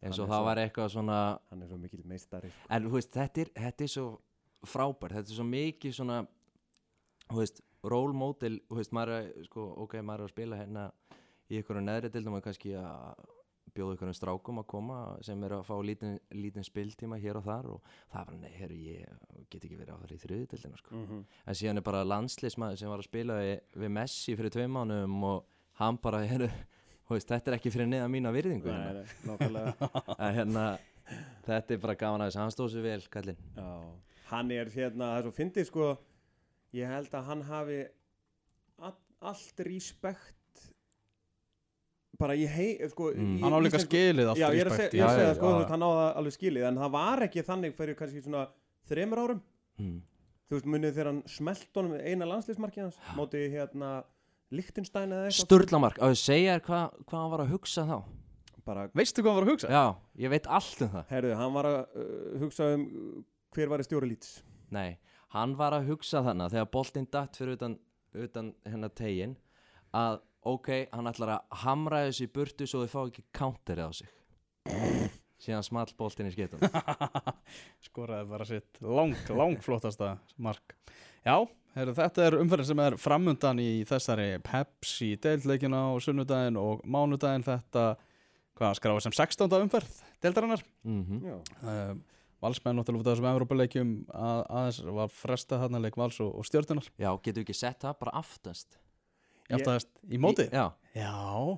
eins 0.04 0.18
Hann 0.18 0.20
og 0.20 0.28
er 0.28 0.32
það 0.34 0.38
svo- 0.42 0.46
var 0.50 0.62
eitthvað 0.66 0.90
svona 0.98 1.20
Hann 1.50 1.62
er 1.64 1.68
svo 1.72 1.78
mikil 1.80 2.04
meistari 2.06 2.52
sko. 2.52 2.68
En 2.70 2.84
þú 2.84 2.92
veist, 2.98 3.12
þetta 3.16 3.42
er, 3.46 3.50
þetta 3.56 3.84
er 3.88 3.94
svo 3.96 4.08
frábært, 4.68 5.16
þetta 5.16 5.32
er 5.32 5.38
svo 5.40 5.48
mikið 5.48 5.96
svona, 5.96 6.20
þú 7.32 7.40
veist, 7.40 7.62
role 7.88 8.14
model, 8.14 8.60
þú 8.68 8.76
veist, 8.82 8.92
maður 8.92 9.16
er, 9.22 9.32
sko, 9.48 9.70
ok, 9.88 9.96
maður 10.04 10.20
er 10.20 10.28
að 10.28 10.36
spila 10.36 10.60
hérna 10.60 10.92
í 11.52 11.60
einhverju 11.60 11.84
neðri 11.84 12.12
dildum 12.14 12.38
og 12.40 12.44
kannski 12.46 12.74
að 12.80 13.26
bjóða 13.78 13.94
einhverjum 13.94 14.16
strákum 14.18 14.62
að 14.62 14.68
koma 14.72 14.98
sem 15.26 15.44
er 15.46 15.54
að 15.58 15.66
fá 15.68 15.76
lítinn 15.86 16.16
lítin 16.34 16.66
spiltíma 16.66 17.20
hér 17.22 17.38
og 17.40 17.46
þar 17.46 17.68
og 17.76 17.92
það 18.14 18.30
bara, 18.32 18.38
nei, 18.42 18.54
herru, 18.58 18.78
ég 18.80 19.46
get 19.52 19.68
ekki 19.68 19.78
verið 19.78 19.94
á 19.94 20.02
það 20.02 20.16
í 20.16 20.20
þriði 20.24 20.48
dildina, 20.54 20.80
sko. 20.82 20.96
Mhm. 20.96 21.22
En 21.46 21.60
síðan 21.60 21.78
er 21.82 21.86
bara 21.86 22.06
landsliðsmaður 22.08 22.82
sem 22.82 22.90
var 22.90 23.04
að 23.04 23.10
spila 23.10 23.38
við, 23.44 23.88
Messi 24.00 24.36
fyrir 24.40 24.56
tveim 24.56 24.74
mánum 24.80 25.24
og 25.30 25.46
hann 25.82 26.00
bara, 26.02 26.24
herru, 26.26 26.50
þetta 27.12 27.52
er 27.52 27.58
ekki 27.60 27.72
fyrir 27.76 27.88
neða 27.92 28.10
mína 28.12 28.34
virðingu, 28.34 28.72
Nei, 28.72 29.06
hérna. 29.28 29.64
nei, 30.18 30.34
hérna, 30.40 30.66
þetta 31.46 31.74
er 31.78 31.84
bara 31.86 31.96
gaman 31.96 32.26
að 32.26 32.32
þess, 32.32 32.42
hann 32.42 32.56
stóð 32.56 32.74
sér 32.74 32.88
vel, 32.88 33.02
kallinn. 33.14 33.44
Já, 33.56 33.70
hann 34.32 34.52
er 34.52 34.72
hérna, 34.74 35.12
það 35.14 35.18
er 35.22 35.28
svo 35.30 35.36
fyndið 35.38 35.70
sko 35.70 35.92
Ég 36.76 36.90
held 36.92 37.14
að 37.16 37.28
hann 37.30 37.42
hafi 37.48 37.78
all, 38.84 38.96
allt 39.24 39.62
respekt 39.66 40.37
bara 42.20 42.34
í 42.36 42.46
hei 42.50 42.78
sko, 42.90 43.12
Mm. 43.14 43.38
í 43.38 43.42
Hann 43.44 43.54
á 43.54 43.60
líka 43.62 43.80
skilið 43.84 44.32
Já, 44.38 44.48
ég 44.52 44.62
er 44.64 44.70
að 44.72 44.78
segja, 44.78 44.92
ég 44.98 45.06
að 45.08 45.20
já, 45.22 45.34
sko, 45.38 45.50
já. 45.62 45.68
hann 45.70 45.84
á 45.86 45.90
það 45.94 46.16
alveg 46.22 46.34
skilið 46.38 46.68
en 46.68 46.78
það 46.82 46.92
var 46.98 47.20
ekki 47.28 47.44
þannig 47.46 47.76
fyrir 47.78 47.96
kannski 48.00 48.22
svona 48.26 48.48
þremur 48.90 49.22
árum 49.24 49.42
Mm. 49.80 50.02
þú 50.50 50.56
veist, 50.58 50.66
munið 50.66 50.94
þegar 50.96 51.06
hann 51.12 51.24
smelt 51.28 51.68
honum 51.76 51.94
eina 52.00 52.26
landsliðsmarkið 52.26 52.82
hans 52.88 52.98
móti 53.16 53.44
hérna 53.54 54.04
Lichtenstein 54.50 55.12
eða 55.12 55.28
eitthvað 55.28 55.46
Sturlamark, 55.46 55.98
ég 56.00 56.18
segja 56.18 56.54
þér 56.58 56.64
hvað 56.66 56.86
hva 57.06 57.18
hann 57.22 57.32
var 57.34 57.42
að 57.44 57.52
hugsa 57.52 57.84
þá 57.86 57.98
bara, 58.68 58.88
Veistu 58.96 59.22
hvað 59.22 59.32
hann 59.32 59.38
var 59.40 59.46
að 59.48 59.52
hugsa? 59.52 59.68
Já, 59.72 59.84
ég 60.24 60.30
veit 60.34 60.48
allt 60.48 60.82
um 60.82 60.90
það 60.96 61.06
herðu, 61.12 61.34
hann 61.36 61.54
var 61.54 61.66
að 61.66 61.78
uh, 61.96 62.40
hugsa 62.42 62.70
um 62.76 62.86
uh, 62.88 63.24
hver 63.56 63.70
var 63.70 63.80
í 63.80 63.88
stjóri 63.88 64.10
lýts 64.12 64.32
Nei, 64.72 64.98
hann 65.36 65.56
var 65.60 65.72
að 65.78 65.88
hugsa 65.92 66.24
þannig 66.26 66.48
að 66.48 66.56
þegar 66.58 66.72
boltinn 66.74 67.08
datt 67.12 67.36
fyrir 67.38 67.54
utan, 67.60 67.78
utan 68.16 68.54
hennar 68.66 68.90
tegin 68.96 69.36
að 69.96 70.20
ok, 70.54 70.72
hann 70.94 71.12
ætlar 71.12 71.34
að 71.36 71.62
hamra 71.64 72.02
þessu 72.08 72.28
í 72.28 72.32
burtu 72.34 72.68
svo 72.70 72.84
þau 72.84 72.94
fá 72.94 73.00
ekki 73.04 73.26
counterið 73.36 73.90
á 73.90 73.92
sig. 74.00 74.12
Síðan 75.38 75.66
small 75.66 75.92
boltinn 76.00 76.28
í 76.28 76.34
skeitum 76.34 76.64
Skoraði 77.86 78.26
bara 78.32 78.48
sitt 78.50 78.82
lang, 78.82 79.14
lang 79.38 79.62
flottasta 79.62 80.16
mark. 80.42 80.74
Já, 81.22 81.44
heru, 81.78 81.94
þetta 81.98 82.26
er 82.26 82.40
umferðin 82.42 82.70
sem 82.72 82.82
er 82.88 82.98
framundan 83.00 83.62
í 83.62 83.70
þessari 83.88 84.32
Pepsi 84.46 85.14
deildleikina 85.22 85.84
á 85.88 86.02
sunnudaginn 86.02 86.58
og 86.58 86.82
mánudaginn. 86.90 87.46
Þetta 87.46 87.86
hvað 88.58 88.78
skráði 88.80 89.06
sem 89.06 89.16
16. 89.16 89.58
umferð 89.62 90.00
deildarinnar? 90.24 90.64
Mm 90.88 91.26
Já, 91.26 91.38
uh, 91.62 91.98
Valsmenn 92.42 92.78
náttúrulega 92.78 93.02
út 93.02 93.08
af 93.08 93.16
þessum 93.16 93.30
Evrópuleikjum 93.32 93.94
að, 94.14 94.42
aðeins 94.60 94.82
var 95.00 95.14
fresta 95.14 95.58
þarna 95.64 95.82
leik 95.82 95.96
Vals 95.98 96.20
og, 96.22 96.36
og 96.38 96.46
stjórnunar 96.46 96.90
Já, 96.94 97.10
getur 97.18 97.42
við 97.42 97.48
ekki 97.48 97.58
sett 97.58 97.82
það 97.82 97.98
bara 98.04 98.14
aftast 98.20 98.78
Ég- 99.48 99.60
Játtaðist 99.62 99.90
í 100.12 100.18
móti. 100.20 100.46
Í, 100.48 100.52
Já, 100.52 100.66
Já, 100.98 101.12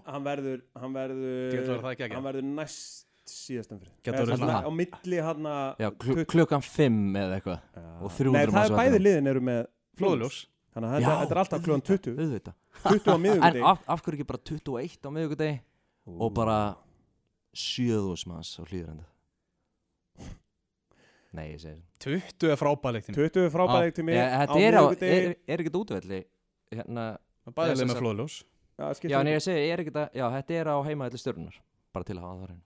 hann 0.06 0.24
verður 0.26 0.62
hann 0.78 0.94
verður, 0.94 2.12
hann 2.14 2.24
verður 2.28 2.44
næst 2.44 3.06
síðast 3.30 3.72
umfrið 3.74 3.92
Getur 4.04 4.26
verið 4.26 4.40
svona- 4.42 4.62
á 4.66 4.70
milli 4.74 5.20
hann 5.22 5.44
já 5.80 5.90
kl 5.98 6.26
klukkan 6.26 6.62
fimm 6.66 7.16
eða 7.16 7.38
eitthvað. 7.40 7.60
Og 8.02 8.12
300 8.12 8.32
Nei, 8.34 8.46
það 8.54 8.66
er 8.70 8.78
bæði 8.80 9.00
liðin 9.06 9.28
eru 9.34 9.42
með 9.42 9.62
flóðljós 9.98 10.40
Þannig 10.74 10.90
að 10.90 11.00
þetta, 11.00 11.32
er 11.32 11.40
alltaf 11.42 11.64
klukkan 11.66 11.82
20 11.82 12.18
Auðvitað. 12.20 12.54
20 12.84 13.10
á 13.10 13.14
En 13.16 13.22
miðugudegi 13.24 13.64
af, 13.66 13.80
af 13.90 14.04
hverju 14.06 14.20
ekki 14.20 14.28
bara 14.30 14.44
21 14.46 15.00
á 15.02 15.10
miðvikudegi? 15.16 15.60
Og 16.20 16.34
bara 16.34 16.58
7000 17.54 18.28
manns 18.30 18.52
á 18.60 18.64
hlýðurenda 18.70 19.06
Nei, 21.30 21.52
ég 21.54 21.60
segir 21.62 21.82
20 22.02 22.50
er 22.54 22.58
frábæleiktinn 22.58 23.14
20 23.18 23.44
er 23.46 23.52
frábæðið 23.54 23.94
til 24.00 24.06
mig 24.08 24.16
Þetta 24.18 24.56
er, 24.58 24.78
miðvikudegi. 24.78 25.18
er, 25.30 25.36
er 25.54 25.62
ekkert 25.64 25.78
útvelli. 25.78 26.22
Hérna, 26.74 27.04
Bæði 27.48 27.74
Já, 27.74 27.76
sem 27.76 27.86
leik 27.86 27.92
með 27.94 28.02
flóðljós. 28.04 28.40
Já, 28.80 28.86
skiptir 28.96 29.14
Já, 29.16 29.20
en 29.20 29.32
ég 29.32 29.44
segi, 29.44 29.68
er 29.68 29.84
ekkert 29.84 30.02
að, 30.04 30.18
já, 30.20 30.26
þetta 30.38 30.58
er 30.60 30.72
á 30.72 30.78
heimaðalli 30.88 31.22
stjórnunar 31.22 31.62
bara 31.90 32.06
til 32.06 32.18
að 32.20 32.26
hafa 32.26 32.40
það 32.40 32.52
reyna 32.52 32.66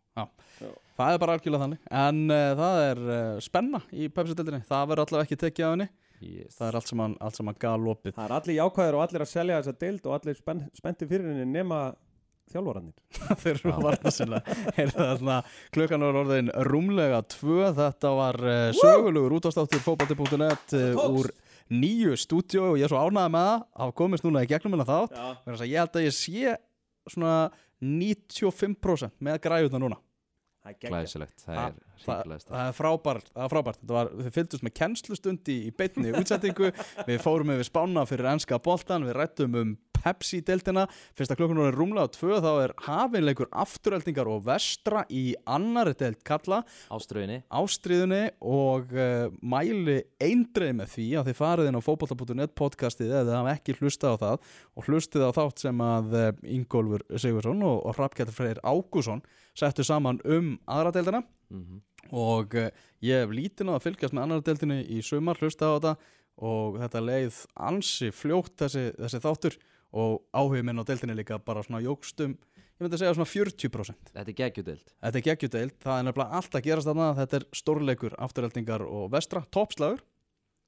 Það 0.93 1.09
er 1.15 1.19
bara 1.23 1.35
algjörlega 1.37 1.63
þannig. 1.63 1.85
En 2.03 2.19
uh, 2.29 2.47
það 2.59 2.79
er 2.85 2.99
uh, 3.07 3.41
spenna 3.41 3.79
í 3.89 4.09
Pepsi-deildinni. 4.13 4.61
Það 4.67 4.89
verður 4.91 5.07
allavega 5.07 5.25
ekki 5.25 5.39
tekið 5.41 5.65
af 5.65 5.73
henni. 5.73 5.87
Yes. 6.23 6.55
Það 6.59 6.67
er 6.67 6.77
allt 6.77 6.91
saman, 6.91 7.15
allt 7.19 7.39
saman 7.39 7.57
galopið. 7.59 8.13
Það 8.15 8.27
er 8.27 8.35
allir 8.37 8.57
jákvæðir 8.59 8.97
og 8.97 9.05
allir 9.07 9.25
að 9.25 9.31
selja 9.31 9.59
þessa 9.59 9.79
deild 9.81 10.05
og 10.05 10.17
allir 10.19 10.37
spenn, 10.37 10.61
spennti 10.77 11.07
fyrir 11.09 11.31
henni 11.31 11.47
nema 11.49 11.79
þjálfarannir 12.53 12.93
Þeir 13.41 13.57
eru 13.57 14.91
Þarna, 14.93 15.39
Klukkan 15.73 16.05
var 16.05 16.19
orðin 16.21 16.53
rúmlega 16.69 17.23
tvö. 17.33 17.71
Þetta 17.79 18.13
var 18.19 18.39
uh, 18.45 18.67
sögulegur 18.77 19.37
útastáttur 19.39 19.81
fótbolti.net 19.83 20.77
uh, 20.77 20.85
tókst. 20.93 21.09
úr 21.09 21.33
nýju 21.73 22.15
stúdíu 22.19 22.63
og 22.71 22.79
ég 22.79 22.87
er 22.87 22.93
svo 22.93 23.01
ánægði 23.01 23.33
með 23.33 23.47
það 23.49 23.53
að 23.59 23.83
hafa 23.83 23.95
komist 24.01 24.25
núna 24.27 24.43
í 24.45 24.49
gegnum 24.49 24.75
hennar 24.77 24.89
þátt. 24.89 25.19
Þess 25.45 25.63
að 25.65 25.71
Ég 25.71 25.83
held 25.83 25.99
að 25.99 26.07
ég 26.07 26.17
sé 26.17 26.55
svona 27.13 27.35
95% 27.83 29.15
með 29.23 29.39
græjutna 29.43 29.81
núna. 29.83 29.99
Það 30.63 30.75
er. 30.77 30.91
Glæsilegt, 30.93 31.41
það 31.43 31.57
er 31.59 31.73
ríkilegast 32.03 32.47
Það 32.47 32.67
er 32.69 32.75
frábært, 32.77 33.31
það 33.33 33.43
er 33.43 33.49
frábært. 33.51 33.79
Þetta 33.81 33.95
var, 33.97 34.11
Þið 34.19 34.35
fylgdust 34.37 34.63
með 34.63 34.73
kennslustund 34.79 35.49
í, 35.51 35.57
beinni 35.75 36.13
útsendingu. 36.15 36.69
Við 37.09 37.17
fórum 37.23 37.51
yfir 37.51 37.67
spána 37.67 38.05
fyrir 38.07 38.29
enska 38.31 38.59
boltan 38.63 39.03
Við 39.09 39.17
rættum 39.17 39.57
um 39.59 39.73
Pepsi-deltina 40.03 40.85
Fyrst 41.17 41.33
að 41.33 41.39
klukkan 41.41 41.61
er 41.65 41.77
rúmlega 41.77 42.11
tvö 42.13 42.39
Þá 42.43 42.49
er 42.63 42.73
hafinleikur 42.85 43.49
afturöldingar 43.63 44.29
og 44.31 44.43
vestra 44.47 45.05
Í 45.09 45.23
annari 45.49 45.95
delt 45.99 46.21
kalla 46.27 46.63
Áströðinni 46.93 47.41
Ástriðunni 47.53 48.23
Og 48.39 48.91
uh, 48.97 49.29
mæli 49.41 50.01
eindreið 50.23 50.75
með 50.81 50.91
því 50.97 51.07
Að 51.19 51.31
þið 51.31 51.39
farið 51.39 51.71
inn 51.71 51.79
á 51.79 51.87
fótbolta.net 51.87 52.57
podcastið 52.59 53.13
Eða 53.13 53.23
þið 53.29 53.39
hafa 53.39 53.55
ekki 53.57 53.77
hlustað 53.79 54.19
á 54.19 54.21
það 54.25 54.51
Og 54.73 54.89
hlustið 54.89 55.25
á 55.25 55.31
þátt 55.39 55.65
sem 55.67 55.87
að 55.87 56.19
uh, 56.19 56.27
Ingólfur 56.57 57.07
Sigursson 57.15 57.63
og, 57.63 57.79
og 57.87 57.97
Hrafkjættur 57.97 58.37
Freyr 58.37 58.61
Ágússon 58.63 59.23
Settu 59.53 59.85
saman 59.85 60.17
um 60.25 60.55
aðra 60.65 60.95
deildina. 60.95 61.19
Mm 61.53 61.81
og 62.11 62.57
uh, 62.59 62.69
ég 63.03 63.23
hef 63.23 63.31
lítið 63.33 63.67
náða 63.67 63.79
að 63.79 63.85
fylgjast 63.87 64.15
með 64.15 64.25
annar 64.25 64.43
deildinni 64.45 64.79
í 64.91 64.99
sumar 65.05 65.39
hlusta 65.39 65.69
á 65.71 65.75
þetta 65.77 65.93
og 66.43 66.79
þetta 66.81 67.03
leið 67.05 67.39
ansi 67.69 68.09
fljótt 68.13 68.55
þessi, 68.63 68.85
þessi 68.97 69.21
þáttur 69.23 69.57
og 69.93 70.23
áhugin 70.33 70.65
minn 70.67 70.81
á 70.81 70.85
deildinni 70.87 71.15
líka 71.19 71.37
bara 71.39 71.63
svona 71.65 71.83
jógstum 71.85 72.33
ég 72.33 72.81
myndi 72.81 72.97
að 72.97 73.03
segja 73.03 73.13
svona 73.17 73.29
40% 73.29 74.09
Þetta 74.15 74.31
er 74.33 74.37
geggjudeld 74.39 74.87
Þetta 74.97 75.19
er 75.21 75.25
geggjudeild, 75.29 75.75
það 75.83 75.99
er 75.99 76.07
nefnilega 76.09 76.39
allt 76.39 76.57
að 76.57 76.65
gerast 76.65 76.89
þarna. 76.89 77.11
Þetta 77.21 77.37
er 77.39 77.45
stórleikur, 77.61 78.15
afturheldingar 78.25 78.83
og 78.87 79.05
vestra 79.13 79.43
toppslagur. 79.53 80.01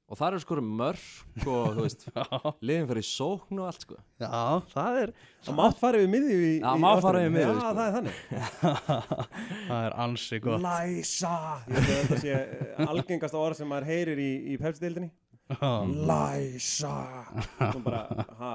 Og 0.06 0.14
það 0.20 0.28
eru 0.36 0.38
sko 0.44 0.56
mörg 0.62 1.46
og 1.50 1.72
þú 1.74 1.82
veist 1.82 2.04
Já, 2.14 2.22
Liðin 2.62 2.86
fyrir 2.92 3.06
sókn 3.08 3.58
og 3.58 3.66
allt 3.66 3.82
sko. 3.82 3.96
Það 4.22 4.98
er 5.00 5.12
Það 5.42 5.56
mátt 5.58 5.80
fara 5.80 5.98
yfir 5.98 6.12
miðju 6.12 6.36
í 6.46 6.52
Já, 6.60 6.68
í 6.70 6.82
má 6.84 6.86
fara 7.02 7.24
ástinni. 7.24 7.26
yfir 7.26 7.34
miðju, 7.34 7.48
Já, 7.50 7.58
sko. 7.58 7.72
það 7.74 7.88
er 7.88 7.96
þannig. 7.96 8.20
Það 9.66 9.80
er 9.88 9.96
ansi 10.06 10.38
gott. 10.44 10.62
Læsa! 10.62 11.32
Ég 11.66 11.74
held 11.74 11.90
að 11.90 11.98
þetta 12.04 12.20
sé 12.22 12.36
eh, 12.36 12.84
algengasta 12.86 13.40
orð 13.42 13.58
sem 13.58 13.70
maður 13.74 13.88
heyrir 13.90 14.22
í, 14.22 14.30
í 14.54 14.60
pepsdildinni 14.62 15.10
Já, 15.50 15.72
Læsa! 16.12 16.94
Svo 17.58 17.82
bara, 17.82 18.04
ha 18.38 18.54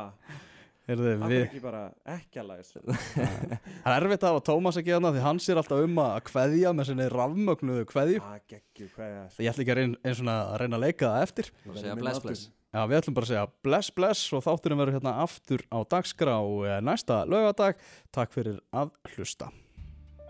heyrðu, 0.92 1.12
Akkur 1.18 1.34
við, 1.34 1.44
ekki 1.48 1.64
bara 1.64 1.84
ekki 2.16 2.42
að 2.44 2.50
læsa 2.52 2.86
Það 3.84 3.92
er 3.96 3.98
erfitt 3.98 4.24
að 4.24 4.32
hafa 4.32 4.46
Tómas 4.52 4.80
ekki 4.82 4.96
þarna 4.96 5.14
því 5.16 5.26
hann 5.26 5.44
sér 5.44 5.62
alltaf 5.62 5.84
um 5.88 6.02
að 6.06 6.16
kveðja 6.30 6.74
með 6.78 6.90
sinni 6.92 7.12
rafmögnuðu 7.12 7.90
kveðju 7.92 8.22
Já, 8.22 8.48
geggju, 8.56 8.90
hvað 8.96 9.14
er 9.20 9.44
Ég 9.46 9.54
ætla 9.54 9.66
ekki 9.66 9.76
að 9.76 9.82
reyna, 9.82 10.02
eins 10.06 10.24
og 10.24 10.34
að 10.36 10.58
reyna 10.64 10.80
að 10.80 10.88
leika 10.88 11.14
það 11.14 11.30
eftir 11.30 11.54
segja 11.72 12.00
bless 12.00 12.26
bless 12.26 12.50
Já, 12.72 12.86
við 12.88 13.02
ætlum 13.02 13.16
bara 13.18 13.28
að 13.28 13.32
segja 13.34 13.48
bless 13.68 13.92
bless 13.92 14.28
og 14.32 14.44
þátturinn 14.46 14.80
verður 14.80 14.96
hérna 14.96 15.12
aftur 15.26 15.64
á 15.68 15.84
dagskrá 15.92 16.38
eh, 16.40 16.78
næsta 16.80 17.18
lögadag. 17.28 17.82
Takk 18.16 18.32
fyrir 18.32 18.62
að 18.72 18.94
hlusta. 19.12 19.50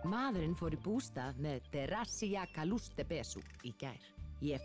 Maðurinn 0.10 0.58
fór 0.58 0.74
í 0.74 0.80
bústað 0.82 1.38
með 1.38 1.69
Terrassi 1.76 2.32
Jaka 2.34 2.65
Lustebesu 2.65 3.43
í 3.62 3.76
gær. 3.78 4.02